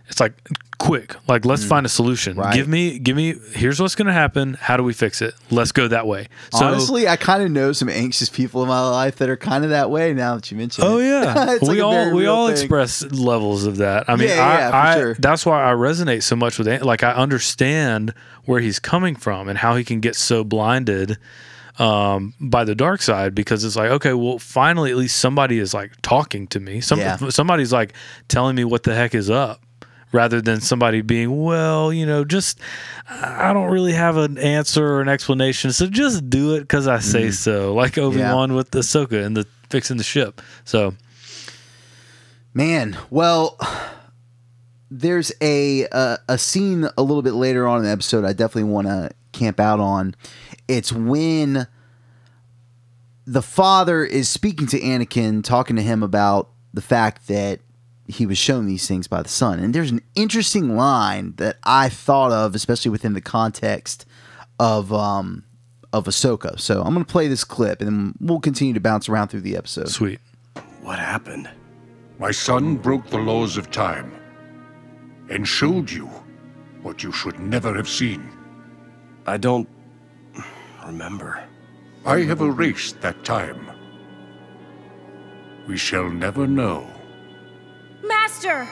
[0.09, 0.35] it's like
[0.79, 2.55] quick like let's find a solution Right.
[2.55, 5.73] give me give me here's what's going to happen how do we fix it let's
[5.73, 9.17] go that way so Honestly, I kind of know some anxious people in my life
[9.17, 12.15] that are kind of that way now that you mention Oh yeah, we like all
[12.15, 12.57] we all thing.
[12.57, 14.09] express levels of that.
[14.09, 15.15] I mean, Yeah, I, yeah, I sure.
[15.15, 18.13] that's why I resonate so much with like I understand
[18.45, 21.19] where he's coming from and how he can get so blinded
[21.79, 25.75] um, by the dark side because it's like okay, well, finally at least somebody is
[25.75, 26.81] like talking to me.
[26.81, 27.17] Some Yeah.
[27.31, 27.93] somebody's like
[28.29, 29.61] telling me what the heck is up.
[30.15, 32.61] Rather than somebody being, well, you know, just
[33.09, 37.01] I don't really have an answer or an explanation, so just do it because I
[37.01, 37.33] say mm-hmm.
[37.33, 37.75] so.
[37.75, 40.41] Like Obi Wan with Ahsoka and the fixing the ship.
[40.65, 40.95] So
[42.57, 43.59] Man, well,
[44.89, 48.71] there's a a, a scene a little bit later on in the episode I definitely
[48.71, 50.15] want to camp out on.
[50.69, 51.67] It's when
[53.27, 57.59] the father is speaking to Anakin, talking to him about the fact that
[58.07, 59.59] he was shown these things by the son.
[59.59, 64.05] And there's an interesting line that I thought of, especially within the context
[64.59, 65.45] of um
[65.93, 66.59] of Ahsoka.
[66.61, 69.89] So I'm gonna play this clip and we'll continue to bounce around through the episode.
[69.89, 70.21] sweet.
[70.83, 71.49] What happened?
[72.19, 74.13] My son broke the laws of time
[75.31, 76.07] and showed you
[76.83, 78.29] what you should never have seen.
[79.27, 79.69] I don't
[80.85, 81.43] remember.
[82.05, 83.71] I have erased that time.
[85.67, 86.87] We shall never know.
[88.07, 88.67] Master!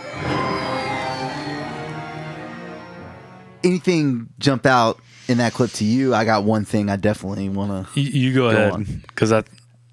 [3.65, 6.15] anything jump out in that clip to you?
[6.15, 8.01] I got one thing I definitely want to.
[8.01, 8.83] You, you go, on.
[8.83, 9.45] ahead because I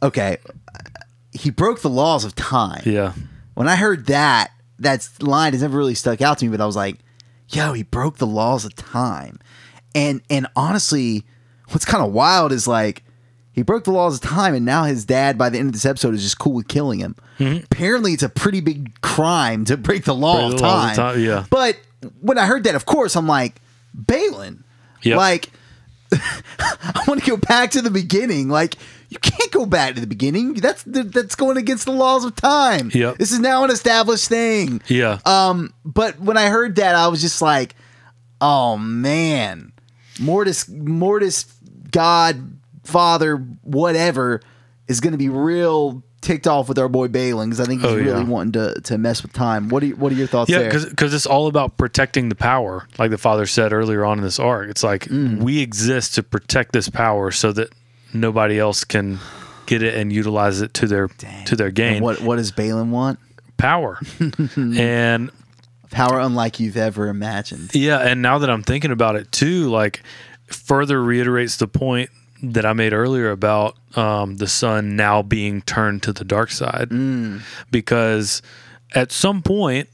[0.02, 0.38] Okay,
[1.34, 2.82] he broke the laws of time.
[2.86, 3.14] yeah
[3.54, 6.66] When I heard that, that line has never really stuck out to me, but I
[6.66, 7.00] was like,
[7.50, 9.40] "Yo, he broke the laws of time,"
[9.94, 11.26] and and honestly,
[11.70, 13.04] what's kind of wild is like.
[13.60, 15.86] He broke the laws of time, and now his dad, by the end of this
[15.86, 17.16] episode, is just cool with killing him.
[17.40, 20.50] Apparently, it's a pretty big crime to break the law, Mm-hmm.
[20.50, 21.10] Break of, the laws time.
[21.10, 21.46] of time, yeah.
[21.50, 21.78] But
[22.22, 23.56] when I heard that, of course, I'm like,
[23.98, 24.64] Baylan.
[25.04, 25.18] Yep.
[25.18, 25.50] Like,
[26.14, 28.50] I want to go back to the beginning.
[28.50, 28.76] Like,
[29.10, 30.54] you can't go back to the beginning.
[30.56, 32.92] That's that's going against the laws of time.
[32.94, 33.18] Yep.
[33.18, 34.82] This is now an established thing.
[34.88, 37.76] yeah Um, but when I heard that, I was just like,
[38.42, 39.72] oh man,
[40.20, 41.46] Mortis, Mortis,
[41.92, 44.42] God, Father, whatever,
[44.88, 47.90] is going to be real ticked off with our boy Baylan because I think he's
[47.90, 48.12] Oh, yeah.
[48.12, 49.70] really wanting to to mess with time.
[49.70, 50.90] What are you, what are your thoughts yeah there?
[50.90, 54.38] because it's all about protecting the power like the father said earlier on in this
[54.38, 55.42] arc it's like Mm.
[55.42, 57.70] we exist to protect this power so that
[58.14, 59.20] nobody else can
[59.66, 61.08] get it and utilize it to their
[61.46, 63.18] to their gain And what what does Baylan want?
[63.58, 63.98] power
[64.58, 65.32] and
[65.92, 67.74] Power unlike you've ever imagined.
[67.74, 70.04] Yeah, and now that I'm thinking about it too, like
[70.48, 72.12] further reiterates the point
[72.42, 76.90] that I made earlier about um, the son now being turned to the dark side,
[77.72, 78.42] because
[78.94, 79.90] at some point,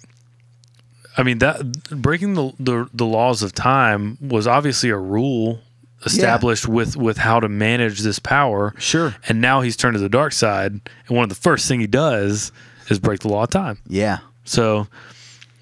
[1.18, 5.60] I mean that breaking the, the the laws of time was obviously a rule
[6.06, 8.74] established with with how to manage this power.
[8.78, 9.16] Sure.
[9.28, 11.88] and now he's turned to the dark side, and one of the first thing he
[11.88, 12.52] does
[12.90, 13.80] is break the law of time.
[13.88, 14.20] Yeah.
[14.44, 14.88] So,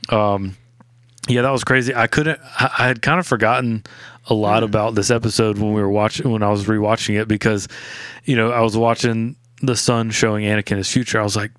[0.09, 0.57] um,
[1.27, 1.95] yeah, that was crazy.
[1.95, 2.39] I couldn't.
[2.59, 3.83] I, I had kind of forgotten
[4.27, 4.65] a lot hmm.
[4.65, 7.67] about this episode when we were watching when I was rewatching it because,
[8.25, 11.51] you know, I was watching the son showing Anakin his future, I was like,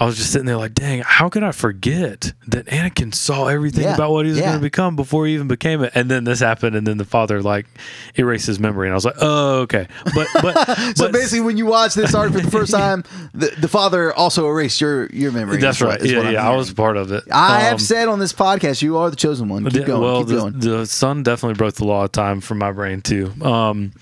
[0.00, 3.82] I was just sitting there like, dang, how could I forget that Anakin saw everything
[3.82, 4.46] Yeah, about what he was yeah.
[4.50, 5.90] going to become before he even became it?
[5.96, 7.66] And then this happened, and then the father like
[8.14, 9.88] erased his memory, and I was like, oh, okay.
[10.14, 10.54] But but
[10.96, 13.02] So but- basically, when you watch this arc for the first time,
[13.34, 15.56] the, the father also erased your your memory.
[15.58, 16.02] that's what- right.
[16.04, 17.24] Yeah, what I'm yeah, I was part of it.
[17.32, 19.64] I have Um, said on this podcast, you are the chosen one.
[19.68, 20.00] Keep going.
[20.02, 20.60] well, keep the, going.
[20.60, 23.32] the son definitely broke the law of time from my brain too.
[23.42, 23.92] Um,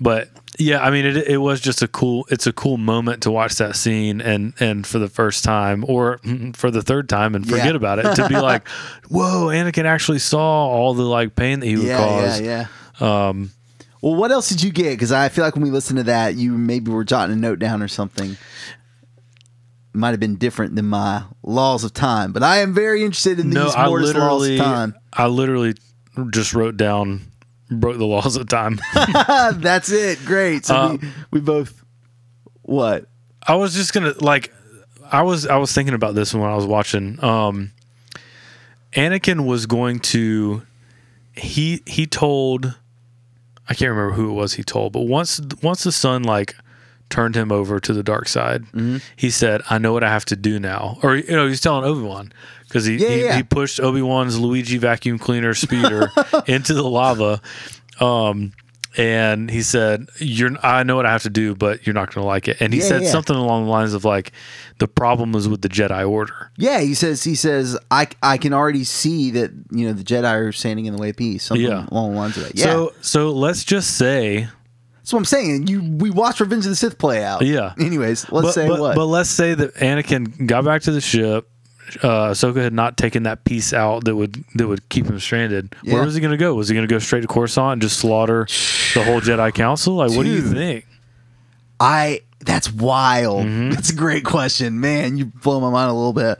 [0.00, 0.28] but
[0.62, 2.26] yeah, I mean, it, it was just a cool.
[2.30, 6.18] It's a cool moment to watch that scene and and for the first time or
[6.54, 7.74] for the third time and forget Yeah.
[7.76, 8.68] about it to be like,
[9.08, 12.40] whoa, Anakin actually saw all the like pain that he would yeah, cause.
[12.40, 12.66] yeah,
[13.00, 13.28] yeah.
[13.28, 13.50] Um,
[14.00, 14.90] well, what else did you get?
[14.90, 17.58] Because I feel like when we listened to that, you maybe were jotting a note
[17.58, 18.36] down or something.
[19.94, 23.50] Might have been different than my laws of time, but I am very interested in
[23.50, 24.94] these No, I laws of time.
[25.12, 25.74] I literally
[26.30, 27.20] just wrote down
[27.80, 28.80] broke the laws of time.
[28.94, 30.24] That's it.
[30.24, 30.66] Great.
[30.66, 31.82] So Uh, we, we both
[32.62, 33.06] what?
[33.46, 34.52] I was just gonna like
[35.10, 37.22] I was I was thinking about this when I was watching.
[37.24, 37.72] Um
[38.94, 40.62] Anakin was going to
[41.34, 42.74] he he told
[43.68, 46.54] I can't remember who it was he told, but once once the son like
[47.08, 48.96] turned him over to the dark side, Mm-hmm.
[49.16, 51.84] he said, "I know what I have to do now." Or you know, he's telling
[51.84, 52.32] Obi Wan
[52.72, 53.36] because he, Yeah, he yeah.
[53.36, 56.10] he pushed Obi Wan's Luigi vacuum cleaner speeder
[56.46, 57.42] into the lava.
[58.00, 58.52] Um,
[58.96, 62.22] and he said, "You're I know what I have to do, but you're not going
[62.24, 64.32] to like it." And he Yeah, said something along the lines of like,
[64.78, 68.52] "The problem is with the Jedi Order." Yeah, he says he says I I can
[68.52, 71.42] already see that you know the Jedi are standing in the way of peace.
[71.44, 71.86] Something Yeah.
[71.90, 72.54] along the lines of that.
[72.54, 74.46] Yeah, So so let's just say,
[74.98, 75.68] that's what I'm saying.
[75.68, 77.40] You we watched Revenge of the Sith play out.
[77.46, 77.72] Yeah.
[77.80, 78.94] Anyways, let's but, say but, what.
[78.94, 81.48] but let's say that Anakin got back to the ship.
[82.02, 85.74] Uh, Ahsoka had not taken that piece out that would that would keep him stranded.
[85.82, 85.94] Yeah.
[85.94, 86.54] Where was he going to go?
[86.54, 88.46] Was he going to go straight to Coruscant and just slaughter
[88.94, 89.94] the whole Jedi Council?
[89.96, 90.86] Like, what do you think?
[91.78, 93.46] I that's wild.
[93.46, 93.70] Mm-hmm.
[93.70, 95.16] That's a great question, man.
[95.16, 96.38] You blow my mind a little bit.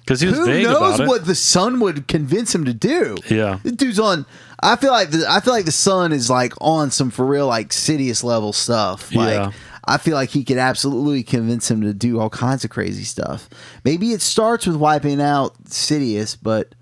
[0.00, 1.08] Because he was Who vague knows about it.
[1.08, 3.16] what the son would convince him to do?
[3.28, 3.58] Yeah.
[3.64, 4.24] This dude's on.
[4.62, 7.46] I feel like the I feel like the son is like on some for real
[7.48, 9.12] like Sidious level stuff.
[9.14, 9.52] Like Yeah.
[9.86, 13.48] I feel like he could absolutely convince him to do all kinds of crazy stuff.
[13.84, 16.74] Maybe it starts with wiping out Sidious, but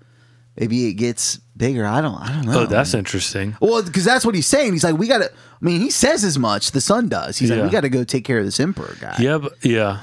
[0.59, 1.85] maybe it gets bigger.
[1.85, 2.15] I don't.
[2.15, 2.61] I don't know.
[2.61, 3.55] Oh, that's interesting.
[3.61, 4.73] Well, because that's what he's saying.
[4.73, 5.31] He's like, we got to.
[5.31, 6.71] I mean, he says as much.
[6.71, 7.37] The son does.
[7.37, 7.57] He's Yeah.
[7.57, 9.15] like, we got to go take care of this emperor guy.
[9.19, 9.99] Yeah, but, yeah.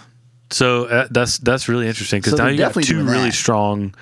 [0.50, 3.32] So uh, that's that's really interesting because So now you got two really that.
[3.32, 3.94] strong,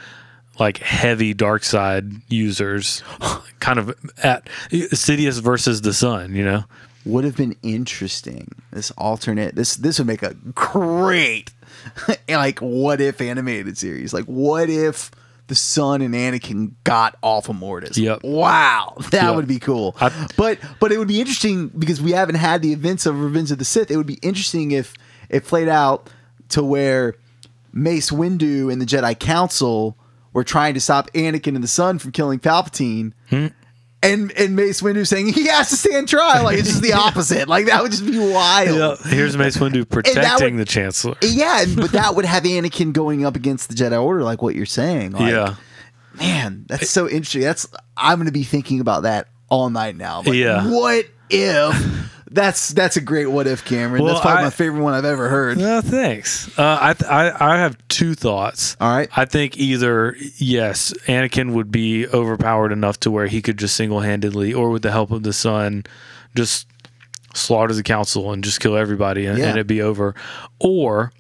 [0.59, 3.03] like heavy dark side users,
[3.61, 6.35] kind of at Sidious versus the Son.
[6.35, 6.65] You know,
[7.11, 8.49] would have been interesting.
[8.73, 9.55] This alternate.
[9.55, 11.53] This this would make a great
[12.29, 14.13] like what if animated series.
[14.15, 15.11] Like what if
[15.47, 17.99] the son and Anakin got off of Mortis?
[17.99, 18.23] Yep.
[18.23, 19.35] Wow, that Yep.
[19.37, 19.97] would be cool.
[20.01, 23.51] I- but but it would be interesting because we haven't had the events of Revenge
[23.51, 23.91] of the Sith.
[23.91, 24.95] It would be interesting if
[25.29, 26.09] it played out
[26.51, 27.15] to where
[27.73, 29.97] Mace Windu and the Jedi Council
[30.33, 33.13] were trying to stop Anakin and the Son from killing Palpatine.
[33.29, 33.49] Hmm.
[34.03, 36.45] And and Mace Windu saying he has to stand trial.
[36.45, 37.49] Like it's just the opposite.
[37.49, 39.01] Like that would just be wild.
[39.05, 41.17] Yeah, here's Mace Windu protecting would- the Chancellor.
[41.21, 44.65] Yeah, but that would have Anakin going up against the Jedi Order, like what you're
[44.65, 45.13] saying.
[45.13, 45.57] Like, yeah,
[46.19, 47.43] man, that's so interesting.
[47.43, 50.23] That's I'm going to be thinking about that all night now.
[50.23, 50.67] Like, Yeah.
[50.71, 52.11] what if?
[52.33, 54.05] That's that's a great what if, Cameron.
[54.05, 55.59] Well, that's probably I- my favorite one I've ever heard.
[55.59, 56.57] No, thanks.
[56.57, 58.77] Uh, I, th- I I have two thoughts.
[58.81, 59.09] All right.
[59.17, 63.99] I think either yes, Anakin would be overpowered enough to where he could just single
[64.01, 65.83] handedly, or with the help of the Son,
[66.37, 66.69] just
[67.35, 69.47] slaughter the council and just kill everybody, and, Yeah.
[69.47, 70.15] and it'd be over.
[70.61, 71.13] Or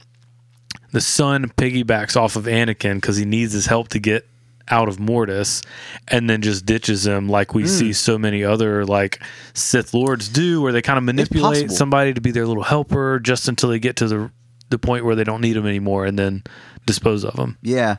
[0.93, 4.29] the Son piggybacks off of Anakin because he needs his help to get
[4.69, 5.63] out of Mortis,
[6.09, 7.59] and then just ditches him like Hmm.
[7.59, 9.21] we see so many other like
[9.55, 13.49] Sith lords do, where they kind of manipulate somebody to be their little helper just
[13.49, 14.31] until they get to the
[14.71, 16.43] the point where they don't need them anymore, and then
[16.87, 17.59] dispose of them.
[17.63, 17.97] Yeah,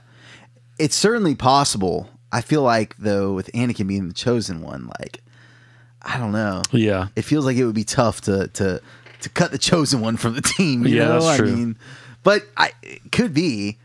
[0.80, 2.10] it's certainly possible.
[2.32, 5.22] I feel like though, with Anakin being the chosen one, like
[6.02, 6.62] I don't know.
[6.72, 8.82] Yeah, It feels like it would be tough to to
[9.22, 10.88] to cut the chosen one from the team.
[10.88, 11.14] You Yeah, know?
[11.16, 11.52] that's I true.
[11.56, 11.78] mean,
[12.24, 13.78] but I it could be.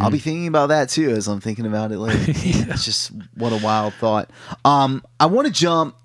[0.00, 2.32] I'll be thinking about that too as I'm thinking about it later.
[2.74, 4.30] It's just what a wild thought.
[4.64, 5.96] Um, I want to jump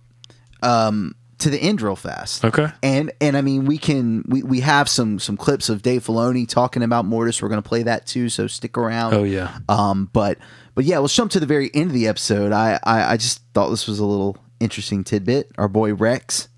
[0.62, 2.44] um to the end real fast.
[2.44, 2.68] Okay.
[2.84, 6.48] And and I mean we can we, we have some some clips of Dave Filoni
[6.48, 7.42] talking about Mortis.
[7.42, 9.14] We're gonna play that too, so stick around.
[9.14, 9.58] Oh, yeah.
[9.70, 10.38] Um, but
[10.76, 12.52] but yeah, let's jump to the very end of the episode.
[12.52, 15.52] I I, I just thought this was a little interesting tidbit.
[15.58, 16.50] Our boy Rex.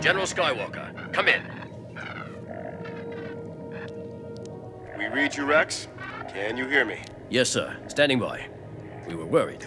[0.00, 1.42] General Skywalker, come in.
[4.98, 5.88] We read you, Rex.
[6.28, 6.98] Can you hear me?
[7.28, 7.76] Yes, sir.
[7.88, 8.46] Standing by.
[9.06, 9.66] We were worried.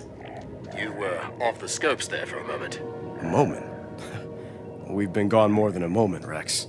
[0.78, 2.82] You were off the scopes there for a moment.
[3.22, 3.66] A moment?
[4.89, 6.68] We've been gone more than a moment, Rex.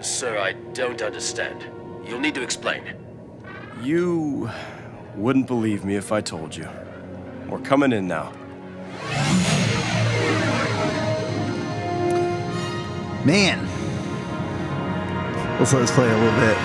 [0.00, 1.66] Sir, I don't understand.
[2.06, 2.82] You'll need to explain.
[3.82, 4.50] You
[5.14, 6.68] wouldn't believe me if I told you.
[7.48, 8.32] We're coming in now.
[13.24, 13.75] Man.
[15.58, 16.56] Let's let us play a little bit.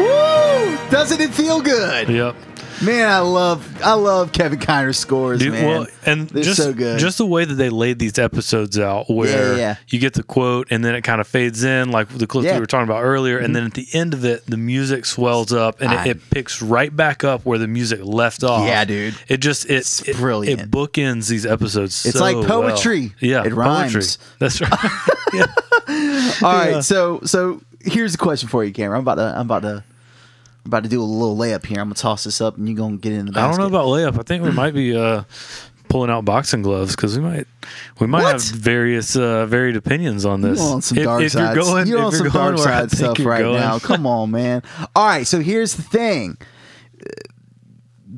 [0.00, 0.90] Woo!
[0.90, 2.08] Doesn't it feel good?
[2.08, 2.36] Yep.
[2.82, 5.66] Man, I love I love Kevin Kiner's scores, Dude, man.
[5.66, 6.98] well, and They're just so good.
[6.98, 9.76] just the way that they laid these episodes out, where yeah.
[9.88, 12.50] you get the quote and then it kind of fades in, like the clip Yeah.
[12.50, 12.56] Mm-hmm.
[12.56, 15.52] we were talking about earlier, and then at the end of it, the music swells
[15.52, 18.66] up and it, it picks right back up where the music left off.
[18.66, 19.14] Yeah, dude.
[19.28, 20.60] It just it It's it, brilliant.
[20.62, 22.04] It bookends these episodes.
[22.04, 23.00] It's so like poetry.
[23.02, 23.10] well.
[23.20, 23.56] Yeah, It poetry.
[23.56, 24.18] rhymes.
[24.40, 24.70] That's right.
[26.42, 28.98] All right, so so here's a question for you, Cameron.
[28.98, 29.84] I'm about to I'm about to
[30.64, 31.80] I'm about to do a little layup here.
[31.80, 33.44] I'm gonna toss this up and you're gonna get in the back.
[33.44, 34.18] I don't know about layup.
[34.18, 35.24] I think we might be uh,
[35.88, 37.46] pulling out boxing gloves because we might
[38.00, 38.32] we might What?
[38.32, 40.58] have various uh, varied opinions on this.
[40.58, 41.54] You on some If- dark if side.
[41.54, 43.60] You're going, you're on some dark side stuff right going.
[43.60, 43.78] now.
[43.78, 44.62] Come on, man.
[44.96, 46.38] All right, so here's the thing.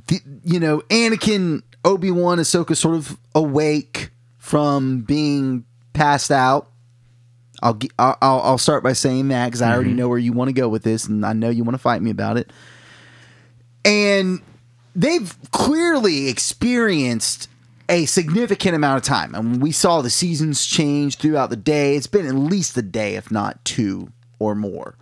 [0.09, 5.65] The, you know, Anakin, Obi Wan, Ahsoka, sort of awake from being
[5.95, 6.71] passed out.
[7.63, 9.99] I'll I'll, I'll start by saying that because I already Mm-hmm.
[9.99, 12.03] know where you want to go with this, and I know you want to fight
[12.03, 12.53] me about it.
[13.85, 14.41] And
[14.95, 17.49] they've clearly experienced
[17.89, 19.35] a significant amount of time.
[19.35, 21.95] And we saw the seasons change throughout the day.
[21.97, 24.97] It's been at least a day, if not two or more.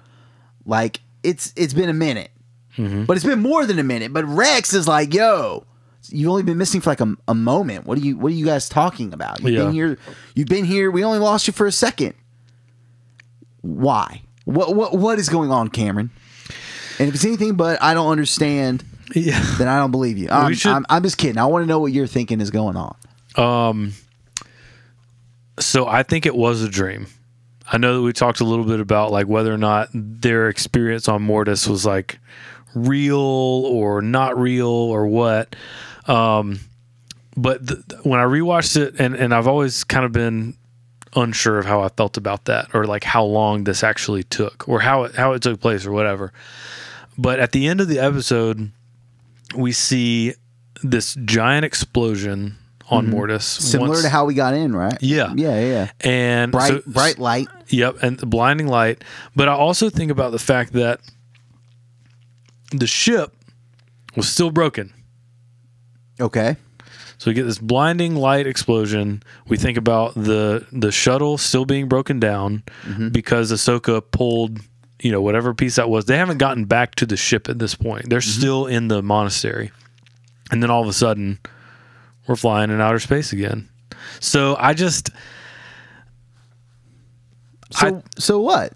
[0.66, 2.30] Like it's it's been a minute.
[2.76, 4.12] But it's been more than a minute.
[4.12, 5.64] But Rex is like, yo,
[6.08, 7.86] you've only been missing for like a, a moment.
[7.86, 9.40] What are you what are you guys talking about?
[9.40, 9.62] You've Yeah.
[9.64, 9.98] been here
[10.34, 12.14] you've been here, we only lost you for a second.
[13.64, 14.20] Why?
[14.44, 16.10] What what what is going on, Cameron?
[16.98, 18.84] And if it's anything but I don't understand,
[19.14, 19.40] Yeah.
[19.58, 20.28] then I don't believe you.
[20.30, 21.38] I'm, should- I'm, I'm just kidding.
[21.38, 22.94] I want to know what you're thinking is going on.
[23.36, 23.94] Um,
[25.58, 27.06] so I think it was a dream.
[27.72, 31.08] I know that we talked a little bit about like whether or not their experience
[31.08, 32.18] on Mortis was like
[32.74, 35.56] real or not real or what.
[36.06, 36.60] Um,
[37.36, 40.56] but th- when I rewatched it, and, and I've always kind of been
[41.16, 44.80] unsure of how I felt about that, or like how long this actually took, or
[44.80, 46.32] how it, how it took place, or whatever.
[47.16, 48.70] But at the end of the episode,
[49.56, 50.34] we see
[50.82, 52.58] this giant explosion
[52.90, 53.14] on mm-hmm.
[53.14, 54.96] Mortis, Similar once- to how we got in, right?
[55.00, 55.32] Yeah.
[55.34, 55.66] Yeah, yeah.
[55.66, 55.90] yeah.
[56.00, 57.48] and Bright so- bright light.
[57.68, 59.02] Yep, and the blinding light.
[59.34, 61.00] But I also think about the fact that
[62.72, 63.34] the ship
[64.16, 64.92] was still broken.
[66.20, 66.56] Okay.
[67.18, 69.22] So we get this blinding light explosion.
[69.46, 73.08] We think about the the shuttle still being broken down mm-hmm.
[73.08, 74.58] because Ahsoka pulled,
[75.00, 76.06] you know, whatever piece that was.
[76.06, 78.10] They haven't gotten back to the ship at this point.
[78.10, 78.40] They're mm-hmm.
[78.40, 79.70] still in the monastery.
[80.50, 81.38] And then all of a sudden,
[82.26, 83.68] we're flying in outer space again.
[84.20, 85.10] So I just
[87.70, 88.72] So so what?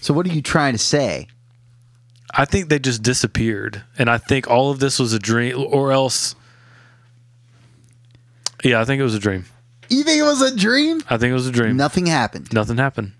[0.00, 1.28] So what are you trying to say?
[2.36, 5.92] I think they just disappeared, and I think all of this was a dream, or
[5.92, 6.34] else.
[8.64, 9.44] Yeah, I think it was a dream.
[9.88, 11.02] You think it was a dream?
[11.08, 11.76] I think it was a dream.
[11.76, 12.52] Nothing happened.
[12.52, 13.12] Nothing happened.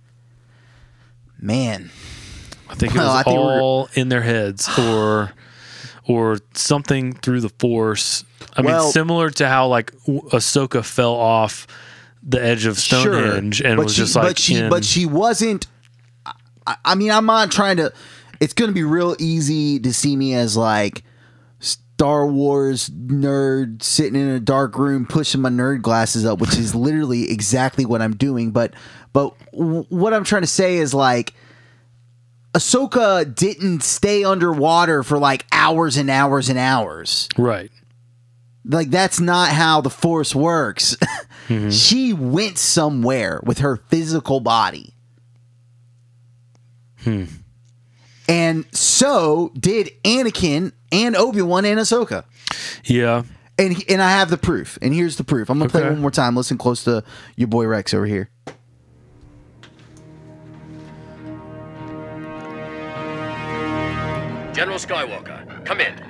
[1.39, 1.91] Man.
[2.69, 5.33] I think it was all in their heads, or
[6.07, 8.25] or something through the Force.
[8.57, 11.67] I Well- mean, similar to how like Ahsoka fell off
[12.23, 15.05] the edge of Stonehenge and but was she, just like but she in- but she
[15.07, 15.67] wasn't
[16.67, 17.93] I, I mean i'm not trying to
[18.41, 21.03] it's going to be real easy to see me as like
[21.59, 26.75] star wars nerd sitting in a dark room pushing my nerd glasses up which is
[26.75, 28.75] literally exactly what i'm doing but
[29.13, 31.35] but w- what i'm trying to say is like
[32.53, 37.71] Ahsoka didn't stay underwater for like hours and hours and hours right.
[38.65, 40.97] like that's not how the force works.
[41.49, 41.69] Mm-hmm.
[41.69, 44.95] she went somewhere with her physical body.
[47.03, 47.25] Hmm.
[48.29, 52.25] And so did Anakin and Obi-Wan and Ahsoka.
[52.85, 53.25] Yeah.
[53.59, 54.79] And and I have the proof.
[54.83, 55.51] And here's the proof.
[55.51, 56.37] I'm going to play it one more time.
[56.37, 57.05] Listen close to
[57.37, 58.31] your boy Rex over here.
[64.53, 66.01] General Skywalker, come in.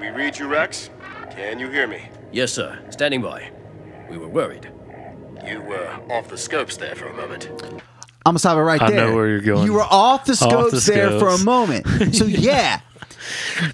[0.00, 0.90] We read you, Rex?
[1.30, 2.08] Can you hear me?
[2.32, 2.78] Yes, sir.
[2.90, 3.50] Standing by.
[4.10, 4.70] We were worried.
[5.46, 7.50] You were off the scopes there for a moment.
[8.26, 9.08] I'm gonna stop it right I there.
[9.08, 9.64] know where you're going.
[9.66, 12.14] You were off the scopes the there for a moment.
[12.14, 12.80] So yeah,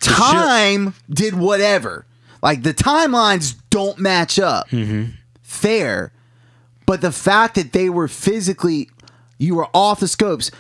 [0.01, 2.07] time did whatever.
[2.43, 4.69] Like the timelines don't match up.
[4.71, 5.13] Mm-hmm.
[5.43, 6.13] Fair,
[6.87, 8.89] but the fact that they were physically,
[9.39, 10.51] you were off the scopes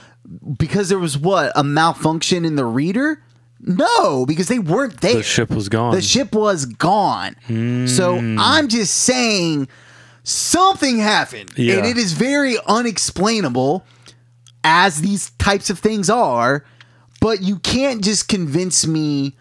[0.59, 3.23] because there was what a malfunction in the reader.
[3.63, 5.17] No, because they weren't there.
[5.17, 5.95] The ship was gone.
[5.95, 7.37] The ship was gone.
[7.89, 8.37] So Hmm.
[8.39, 9.69] I'm just saying
[10.23, 11.53] something happened.
[11.57, 11.77] Yeah.
[11.77, 13.85] And it is very unexplainable,
[14.65, 16.65] as these types of things are.
[17.21, 19.37] But you can't just convince me.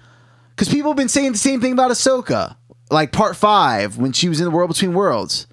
[0.56, 2.56] Because people have been saying the same thing about Ahsoka.
[2.92, 5.48] Like part five, when she was in the world between worlds.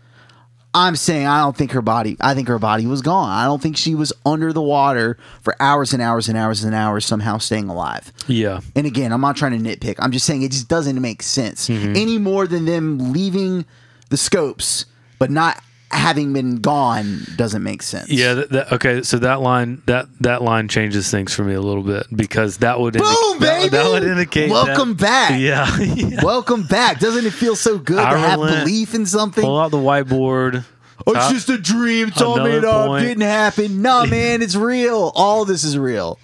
[0.77, 2.19] I'm saying I don't think her body.
[2.21, 3.31] I think her body was gone.
[3.31, 6.75] I don't think she was under the water for hours and hours and hours and
[6.75, 8.13] hours, somehow staying alive.
[8.27, 8.61] yeah.
[8.75, 9.97] And again, I'm not trying to nitpick.
[9.99, 11.97] I'm just saying it just doesn't make sense mm-hmm.
[11.97, 13.65] any more than them leaving
[14.11, 14.85] the scopes,
[15.19, 15.63] but not
[15.93, 18.11] having been gone doesn't make sense.
[18.11, 19.03] Yeah, that, that, okay.
[19.03, 22.81] So that line that that line changes things for me a little bit because that
[22.81, 23.05] would Boom,
[23.35, 23.69] indi- baby!
[23.71, 25.41] that would indicate Welcome that- back.
[25.41, 26.21] Yeah, yeah.
[26.25, 26.99] Welcome back.
[26.99, 29.43] Doesn't it feel so good to have belief in something?
[29.45, 30.65] Pull out the whiteboard.
[31.07, 32.09] Oh, it's just a dream.
[32.09, 32.99] It's all made up.
[33.01, 33.81] Didn't happen.
[33.83, 35.13] No, man, it's real.
[35.15, 36.19] All this is real.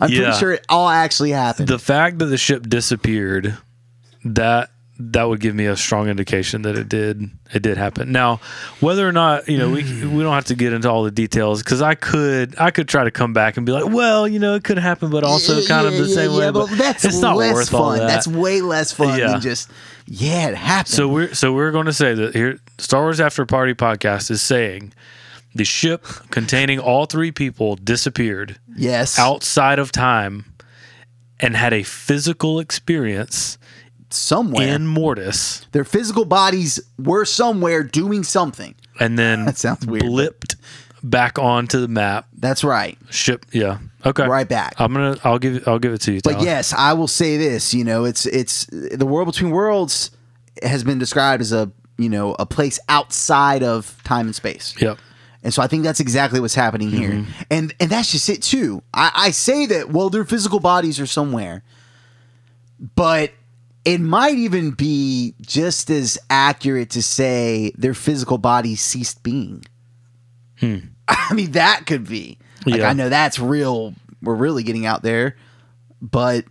[0.00, 0.18] I'm Yeah.
[0.24, 1.66] pretty sure it all actually happened.
[1.66, 3.56] the fact that the ship disappeared
[4.24, 4.70] that
[5.00, 8.40] that would give me a strong indication that it did it did happen now
[8.80, 10.16] whether or not you know we hmm.
[10.16, 13.04] we don't have to get into all the details because i could i could try
[13.04, 15.86] to come back and be like well you know it could happen but also kind
[15.86, 17.80] of the yeah, same yeah, way but but that's it's not less worth fun.
[17.80, 19.28] all that That's way less fun Yeah.
[19.28, 19.70] than just
[20.10, 20.94] yeah, it happened.
[20.94, 24.40] so we're so we're going to say that here star wars after party podcast is
[24.40, 24.94] saying
[25.54, 30.44] the ship containing all three people disappeared yes, outside of time
[31.40, 33.58] and had a physical experience
[34.10, 38.74] somewhere in mortis their physical bodies were somewhere doing something.
[39.00, 40.56] and then That sounds weird, blipped
[41.02, 42.26] back onto the map.
[42.36, 42.98] That's right.
[43.10, 44.74] Ship, yeah, okay, Right back.
[44.78, 46.20] I'm gonna, I'll give, it, I'll give it to you.
[46.24, 47.72] But yes, I will say this.
[47.74, 50.10] You know, it's it's the world between worlds
[50.62, 54.74] has been described as a you know a place outside of time and space.
[54.80, 54.98] yep,
[55.44, 57.10] And so I think that's exactly what's happening here.
[57.10, 57.42] Mm-hmm.
[57.50, 58.82] And and that's just it too.
[58.92, 61.62] I, I say that well, their physical bodies are somewhere,
[62.96, 63.32] but
[63.84, 69.64] it might even be just as accurate to say their physical bodies ceased being.
[70.60, 72.38] I mean, that could be.
[72.66, 72.80] Like Hmm.
[72.80, 72.88] Yeah.
[72.90, 73.94] I know that's real.
[74.20, 75.36] We're really getting out there,
[76.02, 76.44] but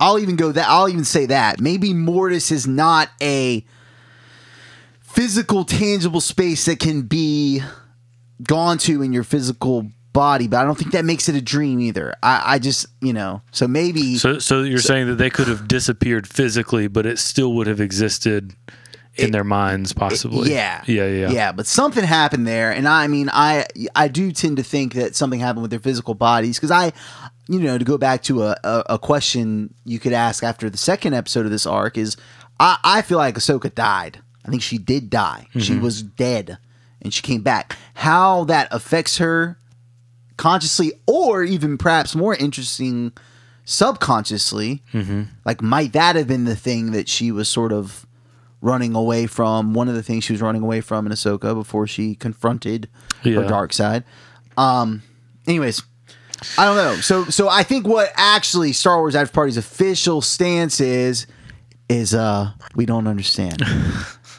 [0.00, 0.68] I'll even go that.
[0.68, 3.64] I'll even say that maybe Mortis is not a
[5.00, 7.60] physical, tangible space that can be
[8.42, 11.78] gone to in your physical body, but I don't think that makes it a dream
[11.78, 12.12] either.
[12.24, 15.68] I, I just, you know, so maybe So, so you're saying that they could have
[15.68, 18.56] disappeared physically, but it still would have existed
[19.14, 20.50] in their minds, possibly.
[20.50, 21.52] yeah, yeah, yeah, yeah.
[21.52, 25.38] But something happened there, and I mean, I I do tend to think that something
[25.38, 26.92] happened with their physical bodies because I,
[27.48, 30.78] you know, to go back to a, a a question you could ask after the
[30.78, 32.16] second episode of this arc is,
[32.58, 34.20] I I feel like Ahsoka died.
[34.44, 35.46] I think she did die.
[35.58, 35.82] She mm-hmm.
[35.82, 36.58] was dead,
[37.02, 37.76] and she came back.
[37.94, 39.58] How that affects her
[40.38, 43.12] consciously, or even perhaps more interesting,
[43.64, 44.82] subconsciously.
[45.44, 48.06] Like, might that have been the thing that she was sort of
[48.62, 49.74] running away from?
[49.74, 52.88] One of the things she was running away from in Ahsoka before she confronted
[53.22, 54.04] her dark side.
[54.56, 55.02] Um.
[55.46, 55.82] Anyways,
[56.58, 56.94] I don't know.
[56.96, 61.26] So, so I think what actually Star Wars After Party's official stance is
[61.88, 63.62] is uh we don't understand.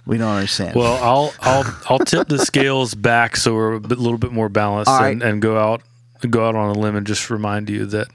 [0.06, 0.76] we don't understand.
[0.76, 4.50] Well, I'll, I'll, I'll tip the scales back so we're a bit, little bit more
[4.50, 5.82] balanced, All and, and go out,
[6.28, 8.08] go out on a limb, and just remind you that.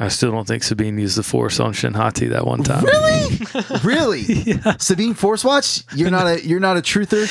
[0.00, 2.84] I still don't think Sabine used the force on Shin Hati that one time.
[2.84, 3.40] really,
[3.82, 4.22] really,
[4.78, 5.82] Sabine Force Watch.
[5.92, 7.26] You're not a you're not a truther.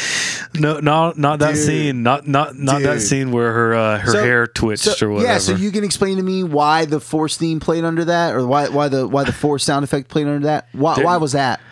[0.59, 1.63] No, no, not that Dude.
[1.65, 2.03] scene.
[2.03, 5.31] Not not not that scene where her uh, her So- hair twitched So- or whatever.
[5.31, 8.45] Yeah, so you can explain to me why the Force theme played under that, or
[8.45, 10.67] why why the why the Force sound effect played under that.
[10.73, 11.61] Why There- why was that?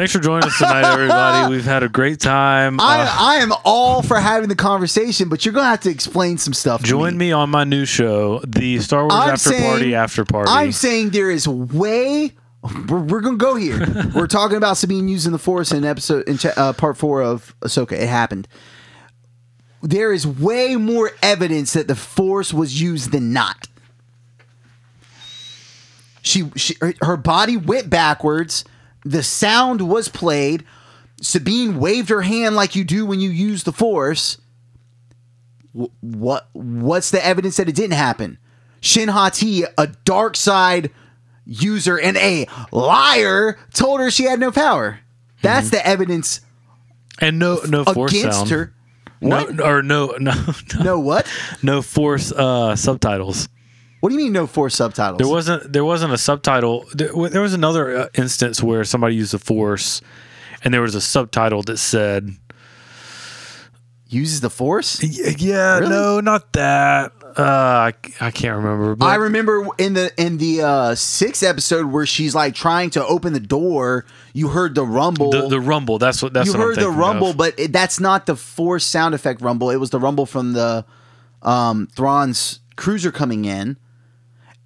[0.00, 1.50] Thanks for joining us tonight, everybody.
[1.54, 2.80] We've had a great time.
[2.80, 6.38] I Uh, I am all for having the conversation, but you're gonna have to explain
[6.38, 6.80] some stuff.
[6.80, 10.24] to join me on my new show, the Star Wars I'm After saying- Party After
[10.24, 10.50] Party.
[10.50, 12.32] I'm saying there is way.
[12.88, 13.78] We're, we're gonna go here.
[14.14, 17.92] we're talking about Sabine using the Force in episode in uh, part four of Ahsoka.
[17.92, 18.48] It happened.
[19.82, 23.68] There is way more evidence that the Force was used than not.
[26.22, 28.64] She, she her body went backwards.
[29.04, 30.64] The sound was played.
[31.22, 34.38] Sabine waved her hand like you do when you use the Force.
[35.72, 38.38] Wh- What what's the evidence that it didn't happen?
[38.80, 40.90] Shin Hati, a dark side
[41.44, 45.00] user and a liar, told her she had no power.
[45.42, 46.40] That's the evidence
[47.20, 48.50] and no no force against sound.
[48.50, 48.74] her.
[49.22, 49.60] No, What?
[49.60, 50.32] or no no
[50.74, 51.26] no, No what?
[51.62, 53.48] no force uh, subtitles.
[54.00, 55.18] What do you mean no force subtitles?
[55.18, 56.86] There wasn't there wasn't a subtitle.
[56.94, 60.00] There, there was another uh, instance where somebody used the force,
[60.64, 62.30] and there was a subtitle that said,
[64.08, 65.00] uses the force.
[65.02, 65.90] "Y- "Yeah, Really?
[65.90, 68.96] no, not that." Uh, I, I can't remember.
[68.96, 73.06] But I remember in the in the uh, sixth episode where she's like trying to
[73.06, 74.04] open the door.
[74.32, 75.30] You heard the rumble.
[75.30, 75.98] the, the rumble.
[75.98, 76.32] That's what.
[76.32, 77.36] That's you what heard the rumble, of.
[77.36, 79.70] but it, that's not the force sound effect rumble.
[79.70, 80.84] It was the rumble from the
[81.42, 83.76] um, Thrawn's cruiser coming in.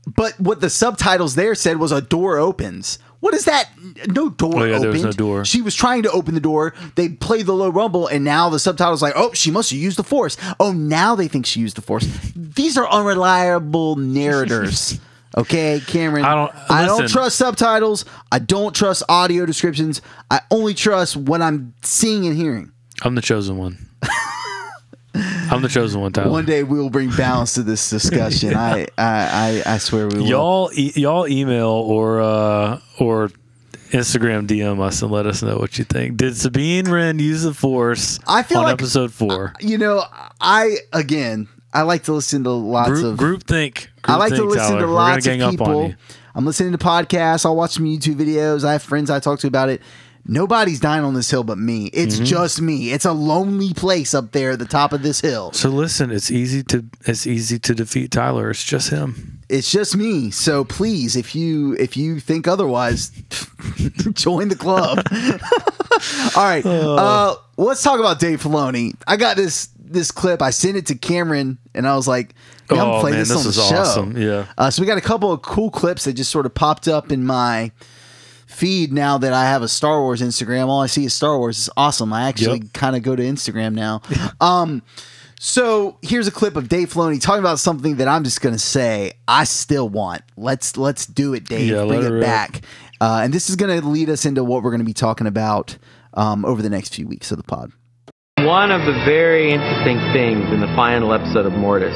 [0.07, 2.99] But what the subtitles there said was a door opens.
[3.21, 3.71] What is that?
[4.09, 5.19] No door Oh, yeah, there was opened.
[5.19, 5.45] no door.
[5.47, 6.75] She was trying to open the door.
[6.95, 9.97] They played the low rumble, and now the subtitles like, oh, she must have used
[9.97, 10.37] the force.
[10.61, 12.07] Oh, now they think she used the force.
[12.37, 15.01] These are unreliable narrators.
[15.37, 16.25] Okay, Cameron.
[16.25, 18.05] I don't- I don't trust subtitles.
[18.31, 20.01] I don't trust audio descriptions.
[20.31, 22.71] I only trust what I'm seeing and hearing.
[23.03, 23.84] I'm the chosen one.
[25.15, 26.31] I'm the chosen one, Tyler.
[26.31, 28.55] One day we will bring balance to this discussion.
[28.57, 30.27] I, I, I, I swear we will.
[30.27, 33.31] y'all e- y'all email or uh or
[33.91, 36.17] Instagram DM us and let us know what you think.
[36.17, 39.53] Did Sabine Wren use the Force I feel on like- episode four?
[39.61, 40.03] You know,
[40.41, 43.17] I again, I like to listen to lots Group, of.
[43.17, 43.91] group think.
[44.05, 44.81] I like to listen Tyler.
[44.81, 45.95] to lots of gang up on people.
[46.35, 47.47] I'm listening to podcasts.
[47.47, 48.65] I'll watch some YouTube videos.
[48.65, 49.81] I have friends I talk to about it.
[50.27, 51.87] Nobody's dying on this hill but me.
[51.93, 52.25] It's Mm-hmm.
[52.25, 52.93] just me.
[52.93, 55.53] It's a lonely place up there at the top of this hill.
[55.53, 58.51] So listen, it's easy to it's easy to defeat Tyler.
[58.51, 59.41] It's just him.
[59.51, 60.31] It's just me.
[60.31, 63.11] So please, if you if you think otherwise,
[64.15, 64.99] join the club.
[66.37, 66.65] All right.
[66.65, 68.95] Uh, let's talk about Dave Filoni.
[69.07, 70.41] I got this this clip.
[70.43, 72.35] I sent it to Cameron, and I was like,
[72.71, 74.17] "Yeah, I'm Oh, playing man, this, on this the show." awesome.
[74.17, 74.47] Yeah.
[74.57, 77.13] Uh, so we got a couple of cool clips that just sort of popped up
[77.13, 77.71] in my
[78.55, 80.69] feed now that I have a Star Wars Instagram.
[80.69, 81.59] All I see is Star Wars.
[81.59, 82.13] It's awesome.
[82.13, 82.73] I actually Yep.
[82.73, 84.01] kind of go to Instagram now.
[84.41, 84.83] um,
[85.39, 89.13] so here's a clip of Dave Filoni talking about something that I'm just gonna say
[89.29, 90.23] I still want.
[90.37, 91.71] Let's let's do it, Dave.
[91.71, 92.63] Yeah, Bring it it back.
[93.01, 95.77] Uh, and this is gonna lead us into what we're gonna be talking about
[96.15, 97.73] um, over the next few weeks of the pod.
[98.39, 101.95] One of the very interesting things in the final episode of Mortis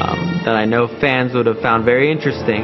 [0.00, 2.62] um, that I know fans would have found very interesting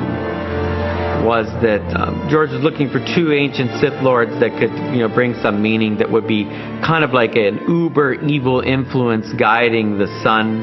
[1.25, 5.09] was that um, George was looking for two ancient Sith lords that could, you know,
[5.09, 10.07] bring some meaning that would be kind of like an uber evil influence guiding the
[10.23, 10.62] son.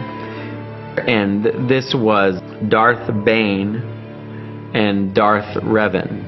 [1.08, 3.76] And this was Darth Bane
[4.74, 6.24] and Darth Revan,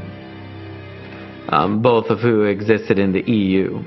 [1.51, 3.83] um, both of who existed in the EU.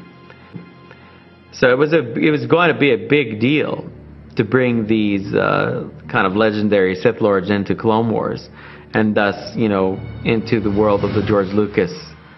[1.53, 3.91] So it was a it was going to be a big deal
[4.36, 8.49] to bring these uh, kind of legendary Sith lords into Clone Wars,
[8.95, 11.93] and thus you know into the world of the George Lucas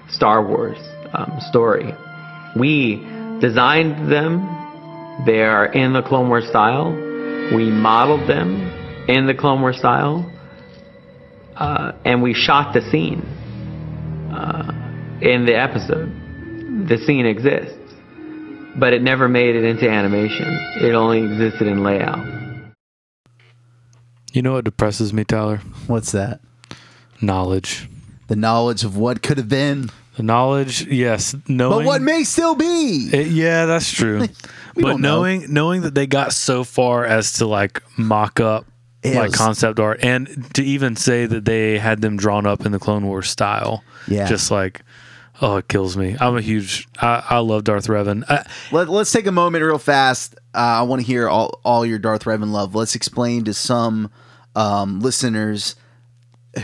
[0.08, 0.78] Star Wars
[1.14, 1.92] um, story.
[2.58, 2.96] We
[3.40, 6.92] designed them; they are in the Clone Wars style.
[7.54, 10.30] We modeled them in the Clone Wars style,
[11.56, 13.22] uh, and we shot the scene
[14.32, 14.72] uh,
[15.20, 16.88] in the episode.
[16.88, 17.82] The scene exists
[18.78, 20.46] but it never made it into animation.
[20.80, 22.41] It only existed in layout.
[24.32, 25.58] You know what depresses me, Tyler?
[25.86, 26.40] What's that?
[27.20, 27.88] Knowledge.
[28.28, 31.34] The knowledge of what could have been, The knowledge, yes.
[31.48, 33.10] Knowing but what may still be.
[33.12, 34.26] It- yeah, that's true.
[34.74, 35.16] But don't know.
[35.16, 38.64] knowing knowing that they got so far as to like mock up
[39.02, 42.64] It like was- concept art and to even say that they had them drawn up
[42.64, 43.84] in the Clone Wars style.
[44.08, 44.26] Yeah.
[44.26, 44.80] Just like
[45.42, 46.16] oh, it kills me.
[46.18, 48.24] I'm a huge I, I love Darth Revan.
[48.30, 50.36] I, Let, let's take a moment real fast.
[50.54, 52.74] Uh, I want to hear all, all your Darth Revan love.
[52.74, 54.10] Let's explain to some
[54.54, 55.76] um, listeners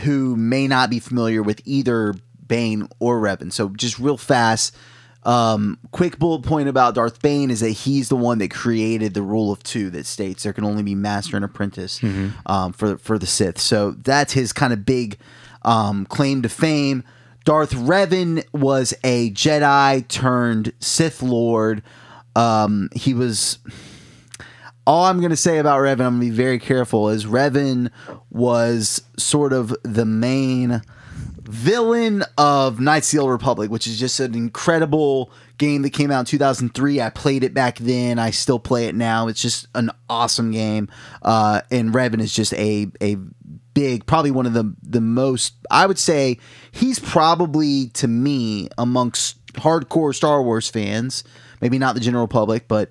[0.03, 2.13] who may not be familiar with either
[2.47, 3.51] Bane or Revan.
[3.51, 4.75] So, just real fast,
[5.23, 9.21] um, quick bullet point about Darth Bane is that he's the one that created the
[9.21, 11.99] rule of two that states there can only be master and apprentice
[12.45, 13.59] um, for for the Sith.
[13.59, 15.17] So that's his kind of big
[15.63, 17.03] um, claim to fame.
[17.45, 21.81] Darth Revan was a Jedi turned Sith Lord.
[22.35, 23.59] Um, he was
[24.89, 27.91] all I'm going to say about Revan, I'm going to be very careful, is Revan
[28.31, 30.81] was sort of the main
[31.43, 36.21] villain of Knights of the Republic, which is just an incredible game that came out
[36.21, 37.01] in 2003.
[37.01, 38.17] I played it back then.
[38.17, 39.27] I still play it now.
[39.27, 40.89] It's just an awesome game.
[41.21, 43.15] Uh, and Revan is just a a
[43.75, 45.53] big, probably one of the the most.
[45.69, 46.39] I would say
[46.71, 51.23] he's probably to me amongst hardcore Star Wars fans,
[51.61, 52.89] maybe not the general public, but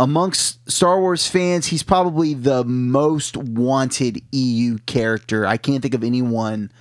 [0.00, 5.46] amongst Star Wars fans, he's probably the most wanted EU character.
[5.46, 6.72] I can't think of anyone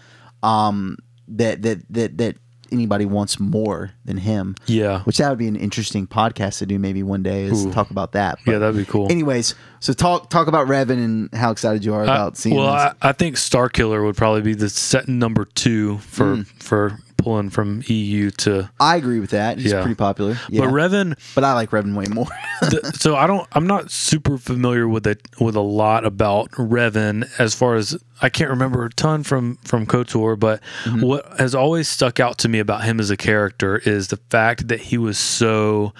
[0.41, 0.97] um,
[1.27, 2.37] that that that that
[2.71, 4.55] anybody wants more than him.
[4.67, 5.01] Yeah.
[5.01, 7.71] which that would be an interesting podcast to do maybe one day is Ooh.
[7.73, 8.37] talk about that.
[8.45, 9.11] Yeah, that'd be cool.
[9.11, 12.67] Anyways, so talk talk about Revan and how excited you are about I, seeing well.
[12.69, 16.45] I, I think Starkiller would probably be the set number two for Mm.
[16.63, 18.69] for pulling from EU to.
[18.79, 19.57] I agree with that.
[19.59, 19.81] He's Yeah.
[19.81, 20.37] pretty popular.
[20.49, 20.61] Yeah.
[20.61, 22.27] But Revan, but I like Revan way more.
[22.69, 23.47] th- so I don't.
[23.51, 28.29] I'm not super familiar with it with a lot about Revan as far as I
[28.29, 30.39] can't remember a ton from from Kotor.
[30.39, 31.01] But Mm-hmm.
[31.01, 34.67] what has always stuck out to me about him as a character is the fact
[34.69, 35.93] that he was so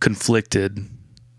[0.00, 0.78] conflicted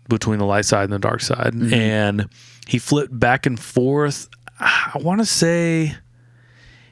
[0.08, 1.74] between the light side and the dark side, Mm-hmm.
[1.74, 2.28] and
[2.66, 4.28] he flipped back and forth.
[4.60, 5.94] I want to say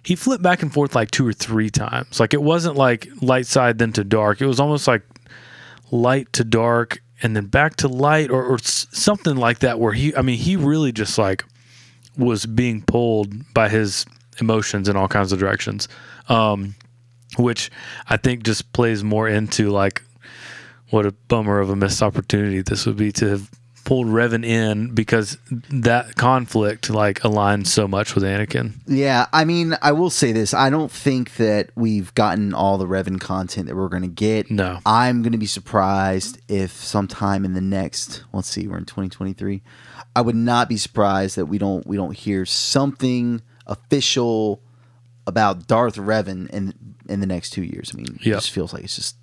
[0.07, 2.21] he flipped back and forth like two or three times.
[2.21, 4.41] Like it wasn't like light side then to dark.
[4.41, 5.03] It was almost like
[5.91, 9.81] light to dark and then back to light or, or something like that.
[9.81, 11.45] Where he, I mean, he really just like
[12.17, 14.07] was being pulled by his
[14.39, 15.89] emotions in all kinds of directions,
[16.29, 16.77] um,
[17.37, 17.69] which
[18.09, 20.05] I think just plays more into like
[20.91, 23.51] what a bummer of a missed opportunity this would be to have
[23.87, 25.39] pulled Revan in because
[25.71, 28.73] that conflict like aligns so much with Anakin.
[28.87, 30.53] Yeah, I mean, I will say this.
[30.53, 34.51] I don't think that we've gotten all the Revan content that we're going to get.
[34.51, 34.81] No.
[34.85, 39.63] I'm going to be surprised if sometime in the next, let's see, we're in 2023.
[40.17, 44.63] I would not be surprised that we don't we don't hear something official
[45.29, 46.75] about Darth Revan in
[47.09, 47.93] in the next 2 years.
[47.95, 49.17] I mean, it just feels like it's just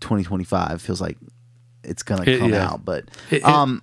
[0.00, 1.16] 2025 feels like
[1.84, 2.68] it's going to It- come yeah.
[2.70, 3.82] out, but it- um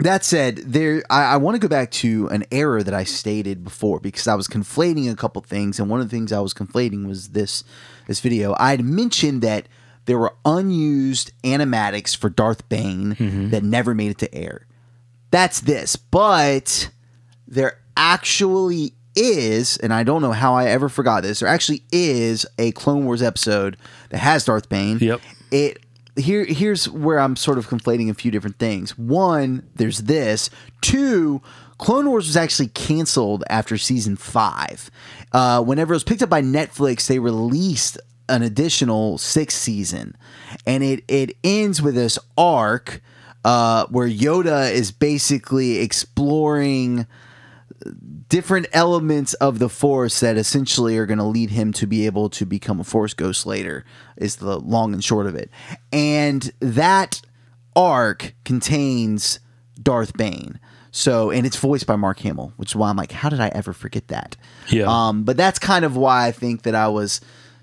[0.00, 3.64] that said, there I, I want to go back to an error that I stated
[3.64, 6.54] before because I was conflating a couple things, and one of the things I was
[6.54, 7.64] conflating was this
[8.06, 8.54] this video.
[8.60, 9.66] I had mentioned that
[10.04, 13.50] there were unused animatics for Darth Bane Mm-hmm.
[13.50, 14.66] that never made it to air.
[15.32, 16.90] That's this, but
[17.48, 21.40] there actually is, and I don't know how I ever forgot this.
[21.40, 23.76] There actually is a Clone Wars episode
[24.10, 24.98] that has Darth Bane.
[25.00, 25.20] Yep.
[25.50, 25.82] It
[26.18, 28.98] here here's where I'm sort of conflating a few different things.
[28.98, 30.50] One, there's this.
[30.80, 31.40] Two,
[31.78, 34.90] Clone Wars was actually canceled after season five.
[35.32, 37.98] Uh, whenever it was picked up by Netflix, they released
[38.28, 40.16] an additional sixth season,
[40.66, 43.00] and it it ends with this arc
[43.44, 47.06] uh, where Yoda is basically exploring
[48.28, 52.28] different elements of the force that essentially are going to lead him to be able
[52.30, 53.84] to become a force ghost later
[54.16, 55.50] is the long and short of it.
[55.92, 57.22] And that
[57.74, 59.40] arc contains
[59.82, 60.60] darth bane.
[60.90, 63.48] So and it's voiced by mark hamill which is why i'm like how did i
[63.48, 64.36] ever forget that?
[64.68, 64.86] Yeah.
[64.88, 67.20] um but that's kind of why i think that i was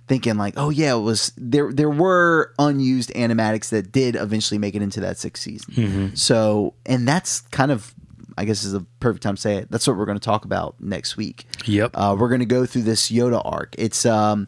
[0.08, 4.76] thinking like oh yeah it was there there were unused animatics that did eventually make
[4.76, 5.74] it into that sixth season.
[6.16, 7.94] So and that's kind of
[8.38, 9.72] I guess is a perfect time to say it.
[9.72, 11.46] That's what we're going to talk about next week.
[11.66, 11.92] Yep.
[11.94, 13.76] Uh, we're going to go through this Yoda arc.
[13.78, 14.48] It's um,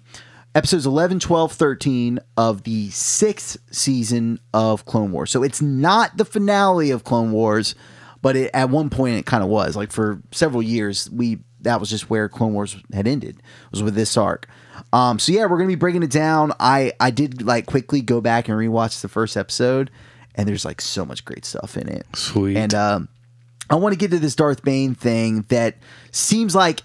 [0.55, 5.31] episodes 11, 12, 13 of the sixth season of Clone Wars.
[5.31, 7.75] So it's not the finale of Clone Wars,
[8.21, 9.75] but it, at one point it kind of was.
[9.75, 13.95] Like for several years, we that was just where Clone Wars had ended was with
[13.95, 14.47] this arc.
[14.93, 16.53] Um, so yeah, we're gonna be breaking it down.
[16.59, 19.91] I I did like quickly go back and rewatch the first episode,
[20.35, 22.05] and there's like so much great stuff in it.
[22.15, 22.57] Sweet.
[22.57, 23.09] And um,
[23.70, 25.76] I want to get to this Darth Bane thing that
[26.11, 26.82] seems like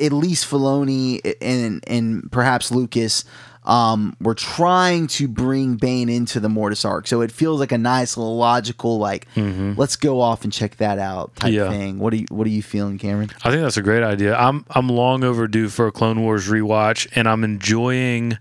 [0.00, 3.24] at least Filoni and and perhaps Lucas
[3.66, 7.06] um, were trying to bring Bane into the Mortis arc.
[7.06, 10.98] So it feels like a nice little logical like let's go off and check that
[10.98, 11.70] out type Yeah.
[11.70, 11.98] thing.
[11.98, 13.30] What are you what are you feeling, Cameron?
[13.42, 14.36] I think that's a great idea.
[14.36, 18.36] I'm I'm long overdue for a Clone Wars rewatch, and I'm enjoying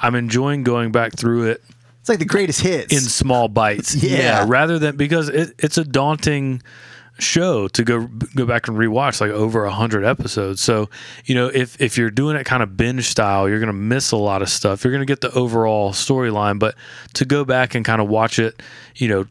[0.00, 1.64] I'm enjoying going back through it
[2.00, 2.92] It's like the greatest hits.
[2.92, 3.94] in small bites.
[4.02, 4.44] Yeah.
[4.46, 6.62] rather than because it, it's a daunting
[7.18, 10.60] show to go go back and rewatch like over a hundred episodes.
[10.60, 10.88] So
[11.24, 14.16] you know if if you're doing it kind of binge style, you're gonna miss a
[14.16, 14.84] lot of stuff.
[14.84, 16.74] You're gonna get the overall storyline, but
[17.14, 18.62] to go back and kind of watch it,
[18.96, 19.26] you know.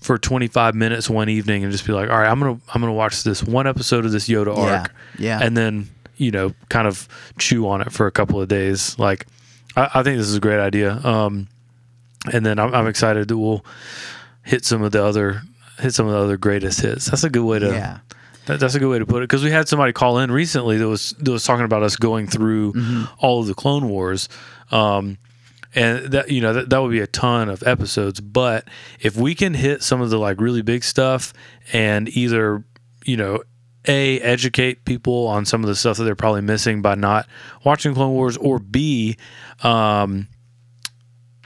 [0.00, 2.92] For 25 minutes one evening and just be like, all right, I'm gonna I'm gonna
[2.92, 5.40] watch this one episode of this Yoda Yeah, arc, yeah.
[5.42, 5.88] and then
[6.18, 8.96] you know kind of chew on it for a couple of days.
[8.96, 9.26] Like,
[9.74, 10.92] I, I think this is a great idea.
[11.04, 11.48] Um,
[12.32, 13.64] and then I'm, I'm excited that we'll
[14.44, 15.42] hit some of the other
[15.80, 17.06] hit some of the other greatest hits.
[17.06, 17.98] That's a good way to Yeah.
[18.46, 20.76] that, that's a good way to put it because we had somebody call in recently
[20.78, 23.04] that was that was talking about us going through Mm-hmm.
[23.18, 24.28] all of the Clone Wars.
[24.70, 25.18] Um,
[25.74, 28.66] and that you know that, that would be a ton of episodes but
[29.00, 31.34] if we can hit some of the like really big stuff
[31.74, 32.64] and either
[33.04, 33.42] you know
[33.86, 37.26] a educate people on some of the stuff that they're probably missing by not
[37.64, 39.18] watching clone wars or b
[39.62, 40.26] um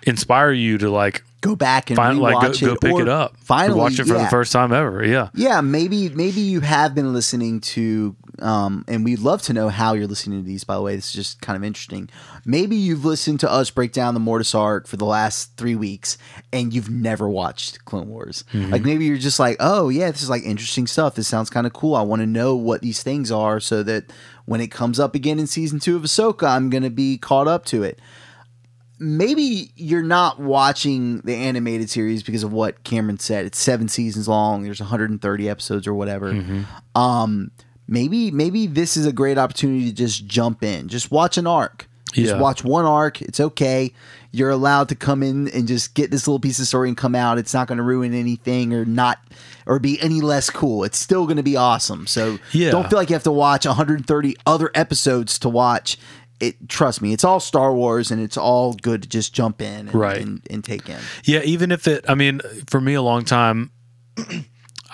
[0.05, 3.03] inspire you to like Go back and find like go, rewatch go it, pick or
[3.03, 4.25] it up Finally, watch it for yeah.
[4.25, 9.05] the first time ever yeah Yeah, maybe maybe you have been listening to um, and
[9.05, 10.65] we'd love to know how you're listening to these.
[10.65, 12.09] By the way, this is just kind of interesting.
[12.45, 16.17] Maybe you've listened to us break down the Mortis arc for the last three weeks,
[16.53, 18.45] and you've never watched Clone Wars.
[18.53, 18.71] Mhm.
[18.73, 21.15] Like maybe you're just like, oh yeah, this is like interesting stuff.
[21.15, 21.95] This sounds kind of cool.
[21.95, 24.13] I want to know what these things are, so that
[24.47, 27.65] when it comes up again in season two of Ahsoka, I'm gonna be caught up
[27.67, 27.99] to it
[29.03, 33.45] maybe you're not watching the animated series because of what Cameron said.
[33.45, 34.63] It's seven seasons long.
[34.63, 36.33] There's 130 episodes or whatever.
[36.33, 36.65] Mhm.
[36.95, 37.51] Um,
[37.89, 40.89] maybe maybe this is a great opportunity to just jump in.
[40.89, 41.89] Just watch an arc.
[42.13, 42.41] Just Yeah.
[42.41, 43.23] watch one arc.
[43.23, 43.93] It's okay.
[44.33, 47.15] You're allowed to come in and just get this little piece of story and come
[47.15, 47.39] out.
[47.39, 49.19] It's not going to ruin anything or not
[49.67, 50.85] or be any less cool.
[50.85, 52.07] It's still going to be awesome.
[52.07, 52.71] So Yeah.
[52.71, 55.97] don't feel like you have to watch 130 other episodes to watch.
[56.43, 59.89] It trust me, it's all Star Wars and it's all good to just jump in
[59.89, 60.21] and, Right.
[60.21, 60.99] and, and take in.
[61.25, 63.71] Yeah, even if it, I mean, for me, a long time,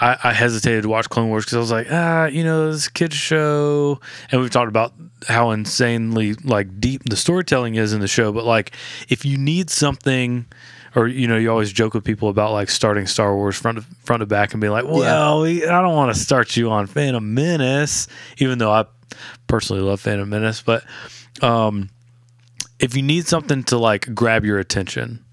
[0.01, 2.88] I, I hesitated to watch Clone Wars because I was like, ah, you know, this
[2.88, 3.99] kids show,
[4.30, 4.92] and we've talked about
[5.26, 8.30] how insanely like deep the storytelling is in the show.
[8.32, 8.72] But like,
[9.09, 10.46] if you need something,
[10.94, 13.84] or you know, you always joke with people about like starting Star Wars front to,
[14.05, 16.86] front to back and being like, well, we, I don't want to start you on
[16.86, 18.84] Phantom Menace, even though I
[19.49, 20.84] personally love Phantom Menace, but
[21.43, 21.91] um,
[22.78, 25.24] if you need something to like grab your attention,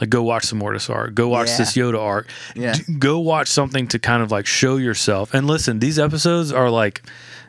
[0.00, 1.56] like go watch some Mortis art, go watch Yeah.
[1.58, 2.74] this Yoda arc, Yeah.
[2.74, 5.32] D- go watch something to kind of like show yourself.
[5.34, 7.02] And listen, these episodes are like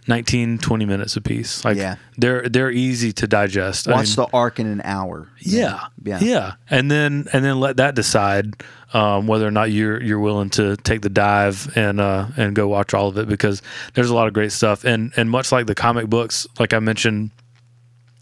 [0.07, 1.65] 19, 20 minutes a piece.
[1.65, 1.95] Like Yeah.
[2.17, 3.87] they're they're easy to digest.
[3.87, 5.27] I Watch mean, the arc in an hour.
[5.39, 6.19] yeah, Yeah.
[6.21, 8.53] yeah, and then and then let that decide
[8.93, 12.67] um, whether or not you're you're willing to take the dive and uh, and go
[12.67, 13.61] watch all of it because
[13.95, 14.83] there's a lot of great stuff.
[14.85, 17.31] And and much like the comic books, like I mentioned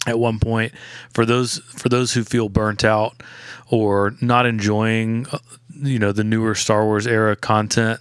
[0.05, 0.73] at one point,
[1.13, 3.21] for those for those who feel burnt out
[3.69, 5.37] or not enjoying, uh,
[5.75, 7.99] you know, the newer Star Wars era content,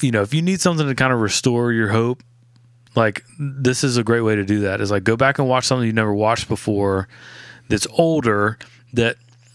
[0.00, 2.22] you know, if you need something to kind of restore your hope
[2.96, 5.64] like this is a great way to do that is like go back and watch
[5.64, 7.06] something you've never watched before
[7.68, 8.58] that's older
[8.94, 9.14] that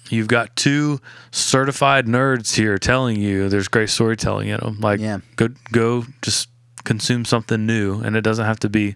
[0.09, 1.01] you've got two
[1.31, 5.17] certified nerds here telling you there's great storytelling in them like Yeah.
[5.35, 6.47] go go just
[6.85, 8.95] consume something new and it doesn't have to be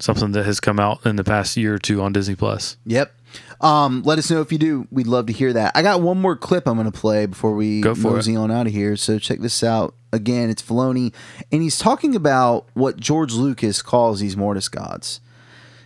[0.00, 3.14] something that has come out in the past year or two on Disney Plus Yep.
[3.60, 4.88] Um, let us know if you do.
[4.90, 5.72] We'd love to hear that.
[5.74, 8.50] I got one more clip I'm going to play before we Go for mosey on
[8.50, 8.96] out of here.
[8.96, 9.94] So check this out.
[10.12, 11.14] Again, it's Filoni,
[11.52, 15.20] and he's talking about what George Lucas calls these Mortis gods.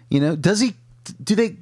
[0.09, 0.75] You know, does he?
[1.23, 1.57] Do they?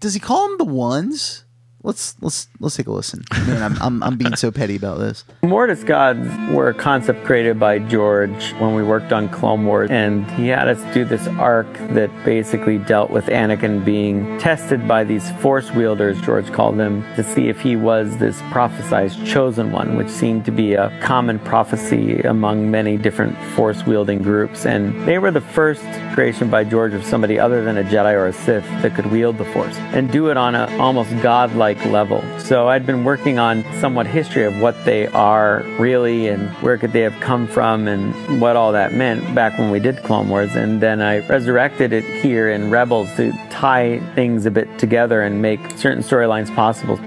[0.00, 1.43] Does he call them the ones?
[1.84, 3.24] Let's let's let's take a listen.
[3.46, 5.22] Man, I'm I'm, I'm being so petty about this.
[5.42, 10.28] Mortis gods were a concept created by George when we worked on Clone Wars, and
[10.30, 15.30] he had us do this arc that basically dealt with Anakin being tested by these
[15.42, 20.08] Force wielders, George called them, to see if he was this prophesized chosen one, which
[20.08, 24.64] seemed to be a common prophecy among many different Force wielding groups.
[24.64, 28.28] And they were the first creation by George of somebody other than a Jedi or
[28.28, 32.22] a Sith that could wield the Force and do it on an almost godlike level.
[32.38, 36.92] So I'd been working on somewhat history of what they are really and where could
[36.92, 40.54] they have come from and what all that meant back when we did Clone Wars.
[40.54, 45.40] And then I resurrected it here in Rebels to tie things a bit together and
[45.40, 46.98] make certain storylines possible.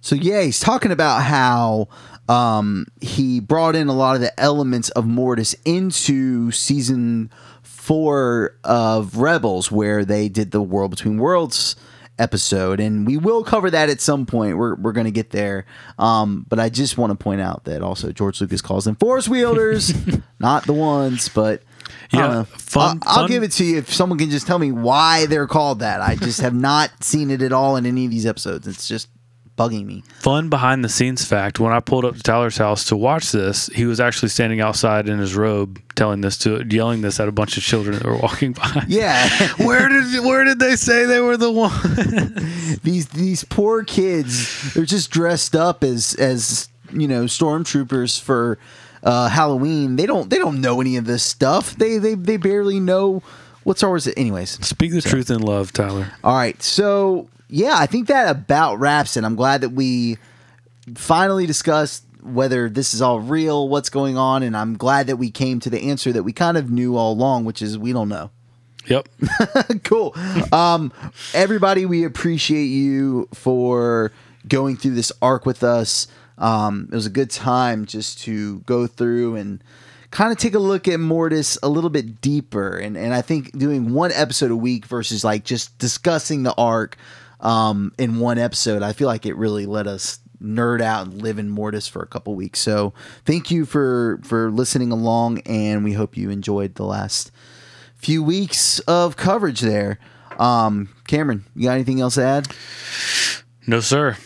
[0.00, 1.88] So yeah, he's talking about how
[2.28, 7.30] um, he brought in a lot of the elements of Mortis into season
[7.62, 11.76] four of Rebels, where they did the World Between Worlds
[12.18, 14.56] episode, and we will cover that at some point.
[14.58, 15.66] We're we're gonna get there,
[15.98, 19.28] um, but I just want to point out that also George Lucas calls them Force
[19.28, 19.92] wielders,
[20.38, 21.62] not the ones, but.
[22.12, 22.44] Yeah, know.
[22.44, 25.26] fun- I'll, I'll fun- give it to you if someone can just tell me why
[25.26, 26.00] they're called that.
[26.00, 28.66] I just have not seen it at all in any of these episodes.
[28.66, 29.08] It's just
[29.56, 30.02] bugging me.
[30.18, 33.68] fun behind the scenes fact when I pulled up to Tyler's house to watch this,
[33.68, 37.32] he was actually standing outside in his robe telling this to yelling this at a
[37.32, 38.84] bunch of children that were walking by.
[38.86, 39.26] Yeah.
[39.56, 41.72] where did where did they say they were the one?
[42.82, 48.58] these these poor kids they're just dressed up as as you know stormtroopers for
[49.02, 52.78] uh halloween they don't they don't know any of this stuff they they, they barely
[52.78, 53.22] know
[53.64, 54.14] what star wars is.
[54.16, 56.12] anyways Speak the truth in love, Tyler.
[56.22, 60.16] all right so yeah i think that about wraps it i'm glad that we
[60.94, 65.30] finally discussed whether this is all real what's going on and i'm glad that we
[65.30, 68.08] came to the answer that we kind of knew all along which is we don't
[68.08, 68.30] know
[68.88, 69.08] Yep.
[69.82, 70.14] cool.
[70.52, 70.92] Um,
[71.34, 74.12] everybody, we appreciate you for
[74.48, 76.06] going through this arc with us.
[76.38, 79.62] Um, it was a good time just to go through and
[80.10, 82.76] kind of take a look at Mortis a little bit deeper.
[82.76, 86.96] And, and I think doing one episode a week versus like just discussing the arc
[87.40, 91.38] um, in one episode, I feel like it really let us nerd out and live
[91.38, 92.60] in Mortis for a couple weeks.
[92.60, 92.92] So
[93.24, 97.30] thank you for for listening along, and we hope you enjoyed the last
[97.96, 99.98] few weeks of coverage there.
[100.38, 102.48] Um, Cameron, you got anything else to add?
[103.66, 104.16] No, sir.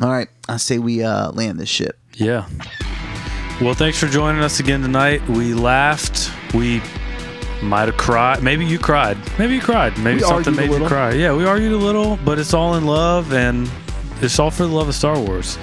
[0.00, 1.98] All right, I say we uh, land this ship.
[2.14, 2.46] Yeah.
[3.60, 5.26] Well, thanks for joining us again tonight.
[5.28, 6.30] We laughed.
[6.54, 6.80] We
[7.62, 8.42] might have cried.
[8.42, 9.16] Maybe you cried.
[9.38, 9.96] Maybe you cried.
[9.98, 11.12] Maybe We something made you cry.
[11.12, 13.70] Yeah, we argued a little, but it's all in love and
[14.20, 15.58] it's all for the love of Star Wars.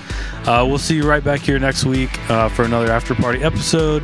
[0.45, 4.03] Uh, we'll see you right back here next week uh, for another after party episode.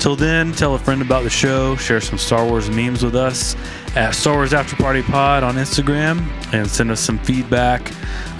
[0.00, 3.54] Till then, tell a friend about the show, share some Star Wars memes with us
[3.94, 7.92] at Star Wars After Party Pod on Instagram, and send us some feedback,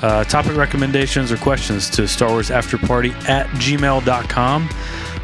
[0.02, 4.68] uh, topic recommendations, or questions to Star Wars After Party at gmail.com.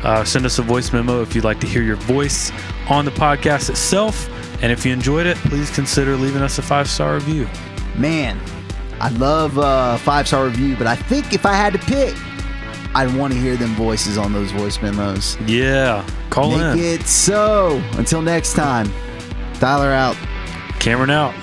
[0.02, 2.52] Uh, send us a voice memo if you'd like to hear your voice
[2.88, 4.28] on the podcast itself.
[4.62, 7.48] And if you enjoyed it, please consider leaving us a five star review.
[7.96, 8.40] Man,
[9.00, 12.14] I love uh, five star review, but I think if I had to pick,
[12.94, 15.36] I'd want to hear them voices on those voice memos.
[15.46, 16.78] Yeah, call Make in.
[16.78, 17.82] it so.
[17.92, 18.90] Until next time,
[19.54, 20.16] Tyler out.
[20.80, 21.34] Cameron out.